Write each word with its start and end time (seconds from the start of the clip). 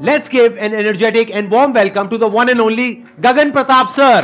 let's 0.00 0.28
give 0.30 0.56
an 0.56 0.74
energetic 0.74 1.30
and 1.30 1.50
warm 1.50 1.74
welcome 1.74 2.08
to 2.08 2.16
the 2.16 2.26
one 2.26 2.48
and 2.48 2.60
only 2.60 3.04
Gagan 3.20 3.52
Pratap 3.52 3.94
sir. 3.94 4.22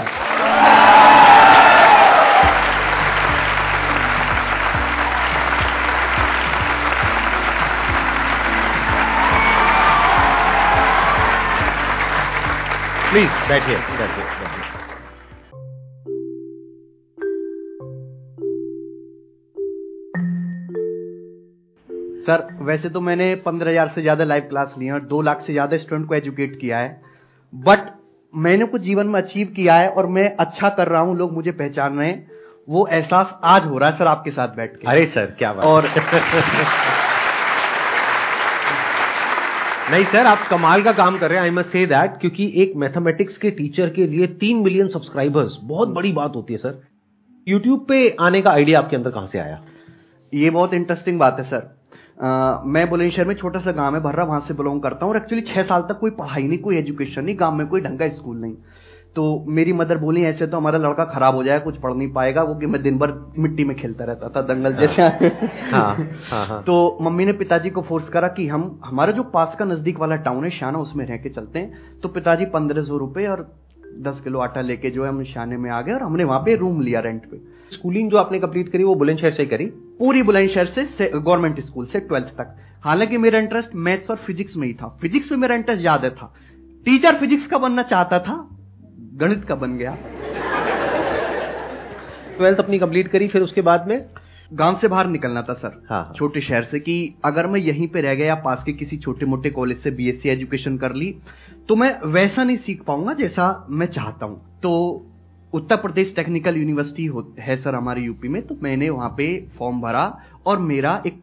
Please, 13.11 13.31
right 13.49 13.63
here, 13.63 13.79
right 13.79 14.15
here. 14.15 14.46
Sir 22.27 22.47
वैसे 22.63 22.89
तो 22.89 23.01
मैंने 23.01 23.35
पंद्रह 23.45 23.71
हज़ार 23.71 23.89
से 23.89 24.03
ज़्यादा 24.03 24.25
लाइव 24.25 24.43
क्लास 24.49 24.75
लिए 24.79 24.89
हैं 24.89 24.95
और 24.95 25.03
दो 25.07 25.21
लाख 25.23 25.41
से 25.41 25.53
ज़्यादा 25.53 25.77
स्टूडेंट 25.79 26.09
को 26.09 26.15
एजुकेट 26.15 26.59
किया 26.61 26.79
है। 26.79 27.01
बट 27.53 27.81
मैंने 28.35 28.65
कुछ 28.67 28.83
जीवन 28.83 29.07
में 29.07 29.21
अचीव 29.21 29.53
किया 29.57 29.75
है 29.75 29.89
और 29.91 30.07
मैं 30.07 30.25
अच्छा 30.37 30.69
कर 30.71 30.89
रहा 30.89 31.01
हूँ 31.01 31.17
लोग 31.17 31.33
मुझे 31.33 31.51
पहचान 31.53 31.99
रहे 31.99 32.09
हैं। 32.09 32.27
वो 32.69 32.87
एहसास 32.89 33.39
आज 33.45 33.65
हो 33.65 33.79
रहा 33.79 33.91
है 33.91 33.97
सर 33.99 34.07
आपके 34.07 34.31
साथ 34.31 34.57
बैठ 34.57 34.77
के। 34.77 34.89
अरे 34.89 35.07
सर 35.07 35.27
क्या 35.39 35.53
बात 35.53 35.65
और 35.65 35.89
नहीं 39.91 40.05
सर 40.05 40.27
आप 40.27 40.47
कमाल 40.51 40.83
का 40.83 40.93
काम 40.93 41.19
कर 41.19 41.29
रहे 41.29 41.39
हैं 41.39 41.45
आई 41.45 41.51
मस्ट 41.51 41.71
से 41.71 41.85
दैट 41.87 42.17
क्योंकि 42.21 42.53
एक 42.63 42.73
मैथमेटिक्स 42.77 43.37
के 43.39 43.51
टीचर 43.53 43.89
के 43.91 44.07
लिए 44.07 44.27
तीन 44.41 44.63
मिलियन 44.63 44.89
सब्सक्राइबर्स 44.89 45.57
बहुत 45.65 45.89
बड़ी 45.89 46.13
बात 46.13 46.37
होती 46.37 46.53
है 46.53 46.59
सर। 46.59 46.81
यूट्यूब 47.47 47.85
पे 47.89 48.09
आने 48.21 48.41
का 48.43 48.51
आइडिया 48.51 48.79
आपके 48.79 48.97
अंदर 48.97 49.11
कहाँ 49.11 49.27
से 49.27 49.39
आया? 49.39 49.61
ये 50.33 50.51
बहुत 50.51 50.75
इंटरेस्टिंग 50.75 51.19
बात 51.19 51.37
है 51.39 51.45
सर। 51.45 51.61
मैं 52.17 52.89
बुलंदशहर 52.91 53.27
में 53.27 53.35
छोटा 53.35 53.61
सा 53.61 53.73
गाँव 53.73 53.95
है 53.95 54.01
भर्रा 54.03 54.25
वहाँ 54.25 54.41
से 54.41 54.55
बिलोंग 54.55 54.81
करता 54.83 55.07
हूँ 55.07 55.13
और 55.13 55.17
एक्चुअली 55.17 55.43
छह 55.45 55.63
साल 55.63 55.83
तक 55.83 55.99
कोई 56.01 56.11
पढ़ाई 56.13 56.43
नहीं 56.43 56.59
कोई 56.59 56.77
एजुकेशन 56.77 57.25
नहीं 57.25 57.37
गाँव 57.41 57.55
में 57.55 57.67
कोई 57.67 57.81
ढंग 57.81 57.99
का 57.99 58.09
स्कूल 58.09 58.37
नहीं। 58.37 58.55
तो 59.17 59.45
मेरी 59.49 59.73
मदर 59.73 59.99
बोली 59.99 60.23
ऐसे 60.25 60.47
तो 60.47 60.57
हमारा 60.57 60.79
लड़का 60.79 61.05
खराब 61.05 61.35
हो 61.35 61.43
जाएगा 61.45 61.65
कुछ 61.65 61.77
पढ़ 61.77 61.93
नहीं 61.95 62.09
पाएगा 62.13 62.43
वो 62.43 62.55
कि 62.55 62.67
मैं 62.67 62.83
दिन 62.83 62.99
भर 62.99 63.13
मिट्टी 63.39 63.65
में 63.65 63.77
खेलता 63.77 64.05
रहता 64.05 64.29
था 64.29 64.43
दंगल 64.45 64.75
जैसे। 64.77 65.03
हाँ, 65.03 65.95
हाँ, 66.31 66.47
हाँ। 66.47 66.63
तो 66.63 66.99
मम्मी 67.03 67.25
ने 67.25 67.33
पिताजी 67.33 67.71
को 67.71 67.83
फोर्स 67.83 68.09
करा 68.09 68.29
कि 68.29 68.47
हम 68.49 68.81
हमारा 68.85 69.13
जो 69.13 69.23
पास 69.35 69.57
का 69.59 69.65
नज़दीक 69.65 69.99
वाला 69.99 70.17
टाउन 70.17 70.45
है 70.45 70.51
शाना 70.51 70.79
उसमें 70.79 71.05
रह 71.07 71.17
के 71.17 71.29
चलते 71.29 71.59
हैं। 71.59 72.01
तो 72.01 72.09
पिताजी 72.09 72.45
पंद्रह 72.47 72.83
सौ 72.83 72.97
रुपए 72.97 73.27
और 73.27 73.47
दस 74.01 74.21
किलो 74.21 74.39
आटा 74.39 74.61
लेके 74.61 74.91
जो 74.91 75.05
है 75.05 75.09
हम 75.09 75.23
शाने 75.25 75.57
में 75.57 75.71
आ 75.71 75.81
गए 75.81 75.93
और 75.93 76.03
हमने 76.03 76.25
वहाँ 76.25 76.41
पे 76.41 76.57
रूम 76.57 76.81
लिया 76.81 77.01
रेंट 77.01 77.31
पे। 77.31 77.41
स्कूलिंग 77.73 78.11
जो 78.11 78.17
आपने 78.17 78.39
कंप्लीट 78.39 78.69
करी 78.73 78.85
वो 78.85 78.95
बुलंदशहर 78.95 79.31
से 79.31 79.43
ही 79.43 79.49
करी। 79.49 79.67
पूरी 79.99 80.23
बुलंदशहर 80.23 80.67
से 80.67 81.11
गवर्नमेंट 81.15 81.61
स्कूल 81.61 81.87
से 81.87 82.01
ट्वेल्थ 82.01 82.27
तक। 82.39 82.57
हालाँकि 82.85 83.19
मेरा 83.19 83.39
इंटरेस्ट 83.39 83.75
मैथ्स 83.77 84.11
और 84.11 84.17
फिजिक्स 84.17 84.57
में 84.57 84.67
ही 84.67 84.73
था। 84.75 84.89
फिजिक्स 85.01 85.31
में 85.33 85.39
मेरा 85.39 85.55
इंटरेस्ट 85.55 85.81
ज़्यादा 85.81 86.11
था। 86.11 86.33
टीचर 86.87 87.17
फिजिक्स 87.21 87.47
का 87.47 87.59
बनना 87.59 87.83
चाहता 87.85 88.19
था 88.19 88.37
गणित 89.15 89.45
का 89.45 89.55
बन 89.55 89.77
गया। 89.79 89.97
ट्वेल्थ 92.37 92.59
अपनी 92.59 92.79
कंप्लीट 92.79 93.09
करी 93.09 93.29
फिर 93.29 93.43
उसके 93.43 93.63
बाद 93.63 93.89
में 93.89 93.99
गाँव 94.53 94.79
से 94.79 94.89
बाहर 94.89 95.07
निकलना 95.07 95.43
था 95.43 95.55
सर 95.55 95.83
हाँ, 95.91 96.03
हाँ। 96.05 96.13
छोटे 96.17 96.41
शहर 96.41 96.65
से 96.65 96.81
कि 96.81 97.15
अगर 97.25 97.47
मैं 97.47 97.61
यहीं 97.61 97.89
पे 97.89 98.01
रह 98.01 98.15
गया 98.15 98.35
पास 98.45 98.63
के 98.67 98.73
किसी 98.73 98.97
छोटे 98.97 99.27
मोटे 99.27 99.51
कॉलेज 99.51 99.79
से 99.79 99.91
बीएससी 99.91 100.29
एजुकेशन 100.29 100.77
कर 100.79 100.95
ली 100.95 101.15
तो 101.69 101.77
मैं 101.77 101.91
वैसा 102.05 102.45
नहीं 102.45 102.57
सीख 102.57 102.83
पाऊँगा 102.83 103.13
जैसा 103.15 103.67
मैं 103.71 103.87
चाहता 103.87 104.27
हूँ। 104.27 104.61
तो 104.63 104.73
उत्तर 105.57 105.77
प्रदेश 105.77 106.13
टेक्निकल 106.17 106.57
यूनिवर्सिटी 106.57 107.11
है 107.41 107.57
सर 107.57 107.75
हमारे 107.75 108.03
यूपी 108.03 108.29
में 108.29 108.43
तो 108.47 108.57
मैंने 108.63 108.89
वहाँ 108.91 109.09
पे 109.17 109.27
फॉर्म 109.59 109.81
भरा 109.81 110.19
और 110.47 110.59
मेरा 110.63 111.03
एक 111.07 111.21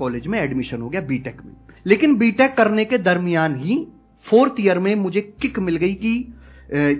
कॉलेज 0.00 0.26
में 0.26 0.38
एडमिशन 0.40 0.82
हो 0.82 0.88
गया 0.88 1.00
बीटेक 1.00 1.36
में। 1.44 1.52
लेकिन 1.86 2.16
बीटेक 2.18 2.54
करने 2.56 2.84
के 2.84 2.98
दरमियान 3.00 3.56
ही 3.60 3.86
फोर्थ 4.26 4.54
ईयर 4.60 4.78
में 4.78 4.94
मुझे 4.96 5.20
किक 5.42 5.58
मिल 5.58 5.76
गई 5.76 5.94
कि 5.94 6.34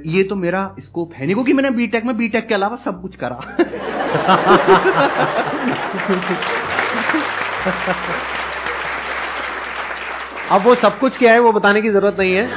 ये 0.06 0.22
तो 0.24 0.36
मेरा 0.36 0.74
स्कोप 0.80 1.12
है 1.14 1.24
नहीं, 1.24 1.34
क्योंकि 1.34 1.52
मैंने 1.52 1.70
बीटेक 1.70 2.05
में 2.05 2.16
बीटेक 2.16 2.47
के 2.47 2.55
अलावा 2.55 2.77
सब 2.85 3.01
कुछ 3.02 3.17
करा। 3.17 3.36
अब 10.51 10.64
वो 10.64 10.74
सब 10.74 10.98
कुछ 10.98 11.17
क्या 11.18 11.33
है 11.33 11.39
वो 11.40 11.52
बताने 11.52 11.83
की 11.83 11.90
ज़रूरत 11.90 12.17
नहीं 12.18 12.35
है, 12.35 12.48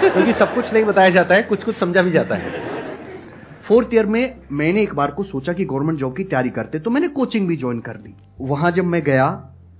क्योंकि 0.00 0.32
सब 0.32 0.54
कुछ 0.54 0.72
नहीं 0.72 0.84
बताया 0.84 1.10
जाता 1.10 1.34
है 1.34 1.42
कुछ 1.42 1.62
कुछ 1.64 1.76
समझा 1.76 2.02
भी 2.02 2.10
जाता 2.10 2.34
है। 2.34 2.76
फोर्थ 3.68 3.94
ईयर 3.94 4.06
में 4.06 4.34
मैंने 4.52 4.82
एक 4.82 4.94
बार 4.94 5.10
को 5.10 5.22
सोचा 5.24 5.52
कि 5.52 5.64
गवर्नमेंट 5.64 5.98
जॉब 5.98 6.16
की 6.16 6.24
तैयारी 6.24 6.50
करते 6.50 6.78
तो 6.78 6.90
मैंने 6.90 7.08
कोचिंग 7.10 7.48
भी 7.48 7.56
ज्वाइन 7.56 7.80
कर 7.80 7.96
ली। 7.96 8.14
वहाँ 8.40 8.70
जब 8.70 8.84
मैं 8.84 9.02
गया 9.04 9.30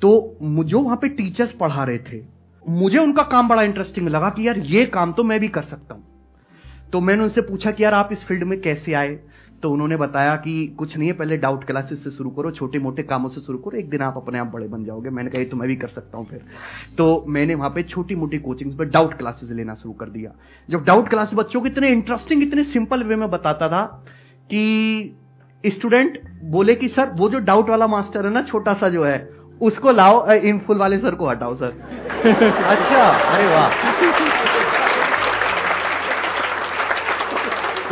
तो 0.02 0.10
मुझे 0.42 0.74
वहाँ 0.74 0.96
पे 0.96 1.08
टीचर्स 1.10 1.52
पढ़ा 1.52 1.84
रहे 1.84 1.98
थे, 2.00 2.20
मुझे 2.64 2.98
उनका 2.98 3.22
काम 3.24 3.48
बड़ा 3.48 3.62
इंटरेस्टिंग 3.62 4.08
लगा 4.08 4.28
कि 4.30 4.46
यार 4.48 4.58
ये 4.66 4.84
काम 4.88 5.12
तो 5.12 5.24
मैं 5.24 5.38
भी 5.40 5.48
कर 5.48 5.62
सकता 5.62 5.94
हूँ। 5.94 6.04
तो 6.92 7.00
मैंने 7.00 7.22
उनसे 7.22 7.40
पूछा 7.40 7.70
कि 7.70 7.84
यार 7.84 7.94
आप 7.94 8.08
इस 8.12 8.24
फ़ील्ड 8.24 8.44
में 8.44 8.60
कैसे 8.60 8.92
आए? 8.94 9.18
तो 9.62 9.70
उन्होंने 9.70 9.96
बताया 9.96 10.36
कि 10.36 10.66
कुछ 10.66 10.96
नहीं 10.96 11.08
है, 11.08 11.14
पहले 11.14 11.36
डाउट 11.36 11.64
क्लासेस 11.64 12.04
से 12.04 12.10
शुरू 12.10 12.30
करो 12.30 12.50
छोटे 12.50 12.78
मोटे 12.78 13.02
कामों 13.02 13.28
से 13.28 13.40
शुरू 13.40 13.58
करो, 13.58 13.78
एक 13.78 13.90
दिन 13.90 14.00
आप 14.00 14.14
अपने 14.16 14.38
आप 14.38 14.46
बड़े 14.46 14.68
बन 14.68 14.84
जाओगे। 14.84 15.10
मैंने 15.10 15.30
कहा 15.30 15.44
तो 15.44 15.56
मैं 15.56 15.68
भी 15.68 15.76
कर 15.76 15.88
सकता 15.88 16.18
हूँ 16.18 16.26
फिर। 16.26 16.40
तो 16.98 17.24
मैंने 17.28 17.54
वहाँ 17.54 17.70
पे 17.70 17.82
छोटी 17.82 18.14
मोटी 18.14 18.38
कोचिंग्स 18.38 18.76
पर 18.76 18.84
डाउट 18.84 19.14
क्लासेस 19.18 19.50
लेना 19.50 19.74
शुरू 19.74 19.92
कर 19.92 20.06
दिया। 20.06 20.30
जब 20.70 20.84
डाउट 20.84 21.08
क्लास 21.08 21.30
बच्चों 21.34 21.60
को 21.60 21.66
इतने 21.66 21.88
इंटरेस्टिंग 21.88 22.42
इतने 22.42 22.64
सिंपल 22.64 23.02
वे 23.02 23.16
में 23.16 23.30
बताता 23.30 23.68
था 23.68 24.04
कि 24.50 25.16
स्टूडेंट 25.66 26.22
बोले 26.44 26.74
कि, 26.74 26.88
सर, 26.88 27.10
वो 27.14 27.28
जो 27.28 27.38
डाउट 27.38 27.70
वाला 27.70 27.86
मास्टर 27.86 28.26
है 28.26 28.32
ना 28.32 28.42
छोटा 28.42 28.74
सा 28.74 28.88
जो 28.88 29.04
है, 29.04 29.30
उसको 29.60 29.90
लाओ 29.90 30.30
इन 30.30 30.58
फुल 30.58 30.78
वाले 30.78 30.98
सर 30.98 31.14
को 31.14 31.28
हटाओ, 31.28 31.54
सर। 31.54 31.70
अच्छा 32.64 33.08
अरे 33.08 33.46
वाह। 33.46 34.27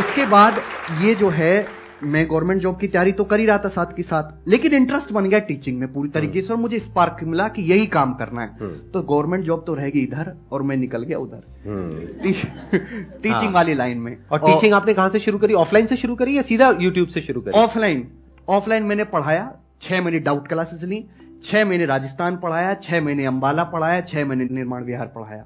उसके 0.00 0.26
बाद 0.26 0.60
ये 1.02 1.14
जो 1.14 1.28
है 1.28 1.76
मैं 2.02 2.26
गवर्नमेंट 2.30 2.62
जॉब 2.62 2.78
की 2.80 2.88
तैयारी 2.88 3.12
तो 3.12 3.24
कर 3.24 3.40
ही 3.40 3.46
रहा 3.46 3.58
था 3.58 3.68
साथ 3.68 3.86
के 3.86 4.02
साथ 4.02 4.48
लेकिन 4.48 4.74
इंटरेस्ट 4.74 5.12
बन 5.12 5.28
गया 5.28 5.38
टीचिंग 5.38 5.78
में 5.80 5.92
पूरी 5.92 6.08
तरीके 6.08 6.40
से 6.40 6.48
और 6.48 6.56
मुझे 6.56 6.78
स्पार्क 6.78 7.16
मिला 7.22 7.48
कि 7.48 7.62
यही 7.62 7.86
काम 7.86 8.12
करना 8.14 8.42
है। 8.42 8.56
हम्म। 8.60 8.90
तो 8.90 9.02
गवर्नमेंट 9.02 9.44
जॉब 9.44 9.64
तो 9.66 9.74
रहेगी 9.74 10.00
इधर 10.00 10.32
और 10.52 10.62
मैं 10.62 10.76
निकल 10.76 11.02
गया 11.02 11.18
उधर। 11.18 11.68
हम्म। 11.68 12.06
टीचिंग 12.22 13.34
हाँ। 13.34 13.50
वाली 13.52 13.74
लाइन 13.74 13.98
में। 13.98 14.16
और 14.32 14.38
टीचिंग 14.38 14.74
आपने 14.74 14.94
कहाँ 14.94 15.08
से 15.08 15.18
शुरू 15.18 15.38
करी? 15.38 15.54
ऑफलाइन 15.54 15.86
से 15.86 15.96
शुरू 15.96 16.14
करी 16.14 16.36
या 16.36 16.42
सीधा 16.42 16.76
यूट्यूब 16.80 17.08
से 17.08 17.20
शुरू 17.20 17.40
करी? 17.40 17.58
ऑफलाइन 17.60 18.08
ऑफलाइन 18.48 18.82
मैंने 18.82 19.04
पढ़ाया 19.04 19.52
छह 19.82 20.02
महीने 20.02 20.18
डाउट 20.18 20.48
क्लासेस 20.48 20.82
ली 20.82 21.04
छह 21.44 21.64
महीने 21.64 21.86
राजस्थान 21.86 22.36
पढ़ाया 22.36 22.74
छह 22.74 23.00
महीने 23.00 23.24
अंबाला 23.24 23.64
पढ़ाया 23.64 24.00
छह 24.00 24.24
महीने 24.24 24.48
निर्माण 24.50 24.84
विहार 24.84 25.06
पढ़ाया। 25.06 25.44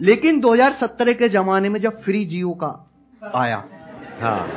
लेकिन 0.00 0.40
2017 0.40 1.12
के 1.12 1.28
जमाने 1.28 1.68
में 1.68 1.80
जब 1.80 2.02
फ्री 2.02 2.24
जियो 2.24 2.50
का 2.50 2.90
आया 3.34 3.64
हाँ। 4.22 4.48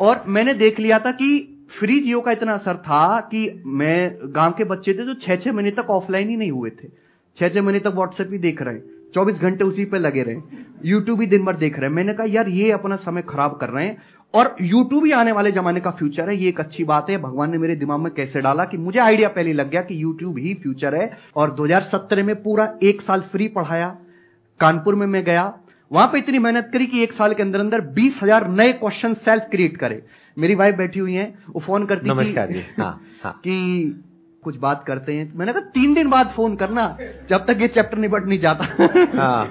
और 0.00 0.24
मैंने 0.28 0.54
देख 0.54 0.80
लिया 0.80 0.98
था 0.98 1.10
कि 1.12 1.50
फ्री 1.78 2.00
जियो 2.00 2.20
का 2.20 2.32
इतना 2.32 2.52
असर 2.52 2.76
था 2.76 3.20
कि 3.20 3.62
मैं 3.66 4.16
गाँव 4.24 4.52
के 4.52 4.64
बच्चे 4.64 4.94
थे 4.94 5.06
जो 5.06 5.14
छह 5.14 5.36
छह 5.36 5.52
महीने 5.52 5.70
तक 5.70 5.90
ऑफलाइन 5.90 6.28
ही 6.28 6.36
नहीं 6.36 6.50
हुए 6.50 6.70
थे। 6.70 6.88
छह 7.36 7.48
छह 7.48 7.62
महीने 7.62 7.80
तक 7.80 7.86
व्हाट्सएप 7.86 8.28
ही 8.32 8.38
देख 8.38 8.62
रहे 8.62 8.78
चौबीस 9.14 9.36
घंटे 9.36 9.64
उसी 9.64 9.84
पे 9.84 9.98
लगे 9.98 10.22
रहे 10.22 10.36
यूट्यूब 10.84 11.20
ही 11.20 11.26
दिन 11.26 11.44
भर 11.44 11.56
देख 11.56 11.78
रहे 11.78 11.88
हैं। 11.88 11.96
मैंने 11.96 12.14
कहा, 12.14 12.26
यार, 12.26 12.48
ये 12.48 12.70
अपना 12.70 12.96
समय 12.96 13.22
खराब 13.22 13.56
कर 13.56 13.68
रहे 13.68 13.86
हैं। 13.86 14.02
और 14.34 14.56
यूट्यूब 14.60 15.04
ही 15.04 15.10
आने 15.10 15.32
वाले 15.32 15.52
जमाने 15.52 15.80
का 15.80 15.90
फ्यूचर 15.90 16.30
है। 16.30 16.36
ये 16.36 16.48
एक 16.48 16.60
अच्छी 16.60 16.84
बात 16.84 17.10
है। 17.10 17.18
भगवान 17.18 17.50
ने 17.50 17.58
मेरे 17.58 17.76
दिमाग 17.76 18.00
में 18.00 18.12
कैसे 18.14 18.40
डाला 18.40 18.64
कि 18.64 18.76
मुझे 18.76 18.98
आइडिया 18.98 19.28
पहले 19.28 19.52
लग 19.52 19.70
गया 19.70 19.82
कि 19.82 20.02
यूट्यूब 20.02 20.38
ही 20.38 20.54
फ्यूचर 20.54 20.94
है। 20.94 21.18
और 21.36 21.54
2017 21.54 22.22
में 22.22 22.42
पूरा 22.42 22.78
एक 22.82 23.02
साल 23.02 23.20
फ्री 23.20 23.48
पढ़ाया। 23.48 23.96
कानपुर 24.60 24.94
में 24.94 25.06
मैं 25.06 25.24
गया। 25.24 25.58
वहाँ 25.92 26.06
पे 26.08 26.18
इतनी 26.18 26.38
मेहनत 26.38 26.70
करी 26.72 26.86
कि 26.86 27.02
एक 27.02 27.12
साल 27.12 27.34
के 27.34 27.42
अंदर 27.42 27.60
अंदर 27.60 27.80
बीस 27.80 28.20
हज़ार 28.22 28.48
नए 28.48 28.72
क्वेश्चन 28.72 29.14
सेल्फ 29.14 29.42
क्रिएट 29.50 29.76
करे। 29.76 30.02
मेरी 30.38 30.54
वाइफ 30.54 30.74
बैठी 30.74 30.98
हुई 30.98 31.14
है 31.14 31.34
वो 31.50 31.60
फ़ोन 31.60 31.86
करती 31.86 32.08
कि- 32.08 32.16
नमस्कार 32.16 32.50
जी। 32.52 32.62
हाँ 32.78 33.00
हाँ। 33.24 33.32
कि 33.44 34.02
कुछ 34.44 34.56
बात 34.56 34.84
करते 34.86 35.14
हैं। 35.14 35.32
मैंने 35.36 35.52
कहा 35.52 35.62
तीन 35.74 35.94
दिन 35.94 36.08
बाद 36.10 36.32
फ़ोन 36.36 36.56
करना 36.56 36.96
जब 37.30 37.46
तक 37.46 37.58
ये 37.60 37.68
चैप्टर 37.68 37.98
निपट 37.98 38.26
नहीं 38.26 38.38
जाता। 38.38 38.64
हाँ। 39.16 39.46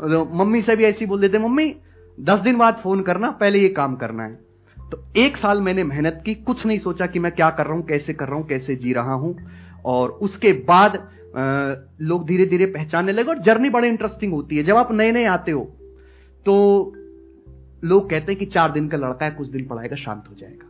तो 0.00 0.24
मम्मी 0.34 0.62
से 0.62 0.76
भी 0.76 0.84
ऐसी 0.84 1.06
बोल 1.06 1.20
देते 1.20 1.38
मम्मी 1.38 1.74
दस 2.20 2.40
दिन 2.40 2.58
बाद 2.58 2.80
फ़ोन 2.82 3.02
करना 3.02 3.30
पहले 3.30 3.58
ये 3.58 3.68
काम 3.68 3.96
करना 3.96 4.22
है। 4.22 4.38
तो 4.76 5.04
एक 5.16 5.36
साल 5.36 5.60
मैंने 5.60 5.84
मेहनत 5.84 6.22
की 6.26 6.34
कुछ 6.34 6.66
नहीं 6.66 6.78
सोचा 6.78 7.06
कि 7.06 7.18
मैं 7.18 7.32
क्या 7.32 7.50
कर 7.50 7.66
रहा 7.66 7.74
हूँ 7.74 7.86
कैसे 7.86 8.12
कर 8.12 8.26
रहा 8.26 8.36
हूँ 8.36 8.46
कैसे 8.46 8.76
जी 8.76 8.92
रहा 8.92 9.12
हूँ। 9.12 9.36
और 9.84 10.10
उसके 10.10 10.52
बाद 10.52 11.08
लोग 11.34 12.26
धीरे 12.26 12.46
धीरे 12.46 12.66
पहचानने 12.68 13.12
लगे 13.12 13.30
और 13.30 13.38
जर्नी 13.42 13.70
बड़ी 13.70 13.88
इंटरेस्टिंग 13.88 14.32
होती 14.32 14.56
है। 14.56 14.62
जब 14.62 14.76
आप 14.76 14.92
नए 14.92 15.12
नए 15.12 15.24
आते 15.26 15.50
हो 15.50 15.64
तो 16.46 16.54
लोग 17.82 18.08
कहते 18.10 18.32
हैं 18.32 18.38
कि 18.38 18.46
चार 18.46 18.72
दिन 18.72 18.88
का 18.88 18.96
लड़का 18.98 19.24
है, 19.24 19.30
कुछ 19.30 19.48
दिन 19.48 19.66
पढ़ाएगा, 19.66 19.96
शांत 19.96 20.24
हो 20.30 20.34
जाएगा। 20.34 20.68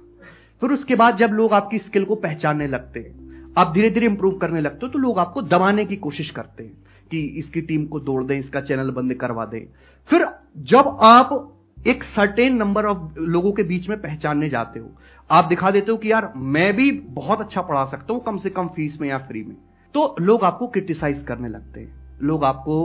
फिर 0.63 0.71
उसके 0.71 0.95
बाद 0.97 1.17
जब 1.17 1.31
लोग 1.33 1.53
आपकी 1.53 1.79
स्किल 1.79 2.05
को 2.05 2.15
पहचानने 2.17 2.67
लगते 2.67 3.01
हैं, 3.01 3.53
आप 3.57 3.73
धीरे 3.75 3.91
धीरे 3.91 4.07
इंप्रूव 4.07 4.39
करने 4.39 4.61
लगते 4.61 4.87
हो 4.87 4.93
तो 4.93 4.99
लोग 4.99 5.19
आपको 5.19 5.43
दबाने 5.45 5.85
की 5.85 5.97
कोशिश 5.99 6.31
करते 6.31 6.65
हैं 6.65 6.73
कि 7.11 7.21
इसकी 7.39 7.61
टीम 7.63 7.87
को 7.87 7.99
तोड़ 8.01 8.23
दें, 8.25 8.39
इसका 8.39 8.61
चैनल 8.61 8.91
बंद 8.91 9.15
करवा 9.15 9.45
दें। 9.47 9.67
फिर 10.11 10.27
जब 10.69 10.97
आप 11.03 11.49
एक 11.87 12.05
सर्टेन 12.07 12.57
नंबर 12.57 12.87
ऑफ़ 12.87 13.19
लोगों 13.19 13.53
के 13.53 13.63
बीच 13.65 13.89
में 13.89 14.01
पहचानने 14.01 14.49
जाते 14.49 14.81
हो, 14.81 14.91
आप 15.31 15.45
दिखा 15.45 15.71
देते 15.71 15.91
हो 15.91 15.97
कि 15.97 16.11
यार, 16.13 16.33
मैं 16.37 16.73
भी 16.77 16.91
बहुत 16.93 17.41
अच्छा 17.41 17.61
पढ़ा 17.63 17.85
सकता 17.85 18.13
हूँ, 18.13 18.23
कम 18.23 18.39
से 18.39 18.51
कम 18.51 18.69
फ़ीस 18.69 18.99
में 19.01 19.09
या 19.09 19.19
फ्री 19.19 19.43
में। 19.45 19.57
तो 19.95 20.15
लोग 20.21 20.45
आपको 20.45 20.67
क्रिटिसाइज 20.67 21.25
करने 21.29 21.49
लगते 21.49 21.81
हैं। 21.81 22.19
लोग 22.23 22.45
आपको 22.45 22.79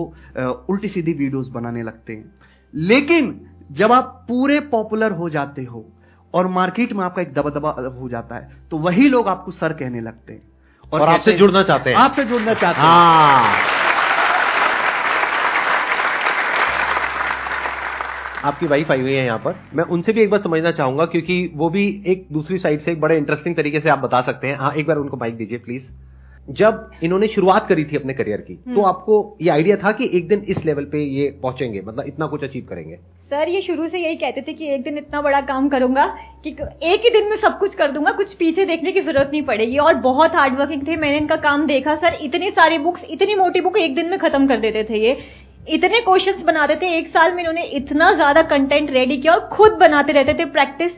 उल्टी 0.69 0.87
सीधी 0.87 1.13
वीडियोस 1.13 1.47
बनाने 1.47 1.83
लगते 1.83 2.13
हैं। 2.13 2.33
लेकिन 2.73 3.39
जब 3.71 3.91
आप 3.91 4.25
पूरे 4.27 4.59
पॉपुलर 4.69 5.11
हो 5.11 5.29
जाते 5.29 5.63
हो 5.63 5.85
और 6.33 6.47
मार्केट 6.47 6.93
में 6.93 7.03
आपका 7.05 7.21
एक 7.21 7.33
दबदबा 7.33 7.69
हो 7.99 8.09
जाता 8.09 8.35
है 8.35 8.49
तो 8.71 8.77
वही 8.77 9.09
लोग 9.09 9.27
आपको 9.27 9.51
सर 9.51 9.73
कहने 9.73 10.01
लगते 10.01 10.33
हैं। 10.33 10.41
और, 10.93 11.01
और 11.01 11.07
आपसे 11.07 11.33
जुड़ना 11.33 11.63
चाहते 11.63 11.89
हैं। 11.89 11.97
आपसे 11.97 12.23
जुड़ना 12.23 12.53
चाहते 12.53 12.79
हैं। 12.79 12.87
हाँ। 12.87 13.75
आपकी 18.43 18.65
वाइफ 18.67 18.91
आई 18.91 19.01
हुई 19.01 19.13
है 19.13 19.25
यहाँ 19.25 19.37
पर। 19.37 19.55
मैं 19.75 19.83
उनसे 19.85 20.13
भी 20.13 20.21
एक 20.21 20.29
बार 20.29 20.39
समझना 20.39 20.71
चाहूँगा 20.71 21.05
क्योंकि 21.05 21.51
वो 21.55 21.69
भी 21.69 21.85
एक 22.07 22.27
दूसरी 22.31 22.57
साइड 22.57 22.79
से 22.79 22.91
एक 22.91 22.99
बड़े 23.01 23.17
इंटरेस्टिंग 23.17 23.55
तरीके 23.55 23.79
से 23.79 23.89
आप 23.89 23.99
बता 23.99 24.21
सकते 24.21 24.47
हैं। 24.47 24.57
हाँ 24.57 24.71
एक 24.73 24.87
बार 24.87 24.97
उनको 24.97 25.17
माइक 25.17 25.37
दीजिए 25.37 25.57
प्लीज़ 25.57 25.83
जब 26.49 26.89
इन्होंने 27.03 27.27
शुरुआत 27.27 27.67
करी 27.69 27.83
थी 27.85 27.97
अपने 27.97 28.13
करियर 28.13 28.41
की 28.41 28.55
तो 28.55 28.71
हम्म। 28.71 28.85
आपको 28.85 29.37
ये 29.41 29.49
आइडिया 29.49 29.75
था 29.77 29.91
कि 29.91 30.09
एक 30.13 30.27
दिन 30.27 30.45
इस 30.49 30.65
लेवल 30.65 30.85
पे 30.85 31.03
ये 31.03 31.29
पहुँचेंगे 31.41 31.81
मतलब 31.81 32.05
इतना 32.07 32.27
कुछ 32.27 32.43
अचीव 32.43 32.65
करेंगे। 32.69 32.95
सर 33.31 33.49
ये 33.49 33.61
शुरू 33.61 33.87
से 33.87 33.99
यही 33.99 34.15
कहते 34.15 34.41
थे 34.41 34.53
कि 34.53 34.67
एक 34.73 34.83
दिन 34.83 34.97
इतना 34.97 35.21
बड़ा 35.21 35.41
काम 35.43 35.67
करूँगा 35.69 36.05
कि 36.43 36.49
एक 36.83 37.01
ही 37.03 37.09
दिन 37.09 37.29
में 37.29 37.35
सब 37.37 37.57
कुछ 37.59 37.75
कर 37.75 37.91
दूँगा 37.91 38.11
कुछ 38.13 38.33
पीछे 38.35 38.65
देखने 38.65 38.91
की 38.91 39.01
ज़रूरत 39.01 39.29
नहीं 39.31 39.41
पड़ेगी। 39.43 39.77
और 39.77 39.93
बहुत 40.03 40.35
हार्ड 40.35 40.59
वर्किंग 40.59 40.87
थे 40.87 40.95
मैंने 40.95 41.17
इनका 41.17 41.35
काम 41.41 41.65
देखा। 41.67 41.95
सर 41.95 42.17
इतनी 42.21 42.51
सारी 42.51 42.77
बुक्स 42.77 43.03
इतनी 43.09 43.35
मोटी 43.35 43.61
बुक 43.61 43.77
एक 43.77 43.95
दिन 43.95 44.09
में 44.09 44.17
खत्म 44.19 44.47
कर 44.47 44.59
देते 44.59 44.83
थे 44.89 44.99
ये। 44.99 45.17
इतने 45.69 45.99
क्वेश्चंस 46.01 46.41
बनाते 46.45 46.75
थे 46.81 46.97
एक 46.97 47.07
साल 47.07 47.33
में 47.33 47.39
इन्होंने 47.39 47.63
इतना 47.77 48.11
ज़्यादा 48.13 48.41
कंटेंट 48.49 48.91
रेडी 48.91 49.17
किया 49.17 49.33
और 49.33 49.39
खुद 49.51 49.71
बनाते 49.79 50.13
रहते 50.13 50.33
थे 50.33 50.45
प्रैक्टिस 50.51 50.91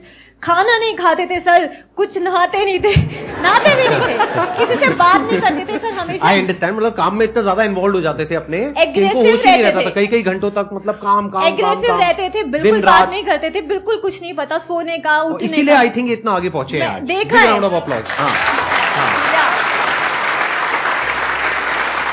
खाना 0.43 0.77
नहीं 0.77 0.95
खाते 0.97 1.25
थे 1.25 1.39
सर। 1.39 1.65
कुछ 1.97 2.17
नहाते 2.17 2.63
नहीं 2.65 2.79
थे। 2.79 2.95
नहाते 3.41 3.73
भी 3.75 3.87
नहीं 3.89 3.99
थे। 4.01 4.45
किसी 4.57 4.75
से 4.75 4.89
बात 4.95 5.21
नहीं 5.21 5.39
करते 5.41 5.65
थे 5.65 5.77
सर 5.79 5.93
हमेशा। 5.93 6.27
आई 6.27 6.39
अंडरस्टैंड 6.39 6.75
मतलब 6.75 6.93
काम 6.93 7.15
में 7.15 7.25
इतना 7.25 7.41
ज़्यादा 7.41 7.63
इन्वॉल्व 7.63 7.95
हो 7.95 8.01
जाते 8.01 8.25
थे 8.25 8.35
अपने 8.35 8.59
कि 8.75 9.01
नहीं 9.01 9.63
रहते 9.63 9.85
था। 9.85 9.89
कई 9.89 10.07
कई 10.07 10.21
घंटों 10.23 10.51
तक 10.51 10.69
मतलब 10.73 10.95
काम 10.95 11.29
काम 11.29 11.41
काम 11.41 11.47
एग्रेसिव 11.47 11.97
रहते 11.97 12.29
थे 12.29 12.43
बिल्कुल 12.49 12.81
बात 12.81 13.09
नहीं 13.09 13.23
करते 13.23 13.49
थे 13.49 13.61
बिल्कुल 13.67 13.97
कुछ 13.97 14.21
नहीं 14.21 14.33
पता 14.33 14.57
सोने 14.59 14.97
का 14.99 15.21
उठने 15.23 15.47
इसीलिए 15.47 15.75
आई 15.75 15.89
थिंक 15.89 16.11
इतना 16.11 16.31
आगे 16.31 16.49
पहुँचे 16.49 16.77
हैं 16.77 17.05
देखा 17.05 17.39
है। 17.39 17.47
हाँ 18.09 18.31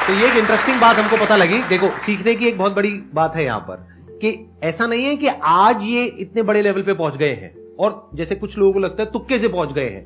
तो 0.07 0.13
ये 0.15 0.27
एक 0.27 0.37
इंटरेस्टिंग 0.37 0.81
बात 0.81 0.97
हमको 0.97 1.17
पता 1.17 1.37
लगी। 1.37 1.59
देखो 1.69 1.89
सीखने 1.99 2.35
की 2.35 2.49
एक 2.49 2.59
बहुत 2.59 2.75
बड़ी 2.75 2.91
बात 3.15 3.37
है 3.37 3.45
यहाँ 3.45 3.61
पर 3.61 3.77
कि 4.21 4.35
ऐसा 4.65 4.87
नहीं 4.87 5.05
है 5.05 5.17
कि 5.17 5.29
आज 5.45 5.83
ये 5.85 6.05
इतने 6.21 6.43
बड़े 6.43 6.63
लेवल 6.63 6.83
पे 6.83 6.93
पहुँच 6.95 7.17
गए 7.17 7.33
हैं। 7.33 7.51
और 7.81 8.11
जैसे 8.15 8.35
कुछ 8.35 8.59
लोगों 8.59 8.73
को 8.73 8.79
लगता 8.79 9.03
है 9.03 9.11
तुक्के 9.11 9.39
से 9.39 9.49
पहुँच 9.49 9.73
गए 9.73 9.89
हैं। 9.89 10.05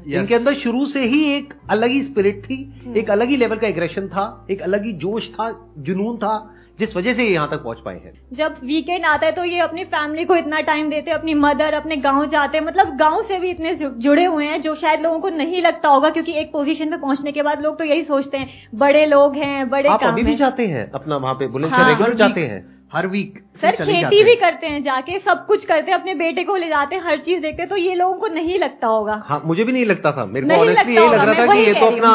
Yes. 0.00 0.14
इनके 0.14 0.34
अंदर 0.34 0.54
शुरू 0.54 0.86
से 0.86 1.00
ही 1.00 1.24
एक 1.24 1.52
अलग 1.70 1.90
ही 1.90 2.02
स्पिरिट 2.02 2.44
थी 2.44 2.94
एक 2.96 3.10
अलग 3.10 3.28
ही 3.28 3.36
लेवल 3.36 3.56
का 3.56 3.66
एग्रेशन 3.66 4.08
था 4.08 4.46
एक 4.50 4.62
अलग 4.62 4.84
ही 4.84 4.92
जोश 4.92 5.28
था 5.30 5.74
जुनून 5.78 6.16
था 6.16 6.56
जिस 6.78 6.96
वजह 6.96 7.14
से 7.14 7.24
ये 7.24 7.32
यहाँ 7.32 7.48
तक 7.50 7.62
पहुँच 7.62 7.80
पाए 7.80 7.94
हैं। 7.94 8.12
जब 8.32 8.54
वीकेंड 8.64 9.04
आता 9.04 9.26
है 9.26 9.32
तो 9.32 9.44
ये 9.44 9.58
अपनी 9.60 9.84
फैमिली 9.84 10.24
को 10.24 10.36
इतना 10.36 10.60
टाइम 10.60 10.90
देते 10.90 11.10
हैं 11.10 11.18
अपनी 11.18 11.34
मदर 11.34 11.74
अपने 11.74 11.96
गाँव 11.96 12.26
जाते 12.26 12.58
हैं 12.58 12.64
मतलब 12.64 12.96
गाँव 12.96 13.22
से 13.22 13.38
भी 13.38 13.50
इतने 13.50 13.74
जुड़े 13.74 14.24
हुए 14.24 14.46
हैं 14.46 14.60
जो 14.60 14.74
शायद 14.74 15.00
लोगों 15.00 15.20
को 15.20 15.28
नहीं 15.28 15.62
लगता 15.62 15.88
होगा 15.88 16.10
क्योंकि 16.10 16.32
एक 16.32 16.52
पोजीशन 16.52 16.90
पे 16.90 16.96
पहुँचने 16.96 17.32
के 17.32 17.42
बाद 17.42 17.62
लोग 17.62 17.78
तो 17.78 17.84
यही 17.84 18.04
सोचते 18.04 18.38
हैं 18.38 18.48
बड़े 18.74 19.06
लोग 19.06 19.36
हैं 19.36 19.68
बड़े 19.70 19.88
आप 19.88 20.00
काम 20.00 20.12
अभी 20.12 20.22
भी 20.22 20.34
जाते 20.36 20.66
हैं 20.66 20.90
अपना 20.90 21.16
वहाँ 21.16 21.34
पे 21.34 21.46
बुलंदशहर 21.46 21.80
हाँ, 21.80 21.90
रेगुलर 21.90 22.14
जाते 22.14 22.40
हैं? 22.40 22.79
हर 22.92 23.06
वीक 23.06 23.38
सर 23.60 23.76
खेती 23.76 24.22
भी 24.24 24.34
करते 24.36 24.66
हैं 24.66 24.82
जाके 24.82 25.18
सब 25.18 25.44
कुछ 25.46 25.64
करते 25.64 25.90
हैं 25.90 25.98
अपने 25.98 26.14
बेटे 26.14 26.44
को 26.44 26.56
ले 26.56 26.68
जाते 26.68 26.96
हैं 26.96 27.02
हर 27.04 27.18
चीज़ 27.18 27.40
देखते 27.42 27.62
हैं 27.62 27.68
तो 27.70 27.76
ये 27.76 27.94
लोगों 27.94 28.14
को 28.14 28.28
नहीं 28.28 28.58
लगता 28.58 28.86
होगा। 28.86 29.22
हाँ 29.26 29.40
मुझे 29.44 29.64
भी 29.64 29.72
नहीं 29.72 29.84
लगता 29.86 30.12
था। 30.12 30.24
मेरे 30.26 30.46
को 30.46 30.54
ऑनेस्टली 30.54 30.94
यही 30.96 31.08
लग 31.08 31.20
रहा 31.20 31.34
था 31.34 31.54
कि 31.54 31.60
ये 31.60 31.74
तो 31.74 31.86
अपना 31.86 32.10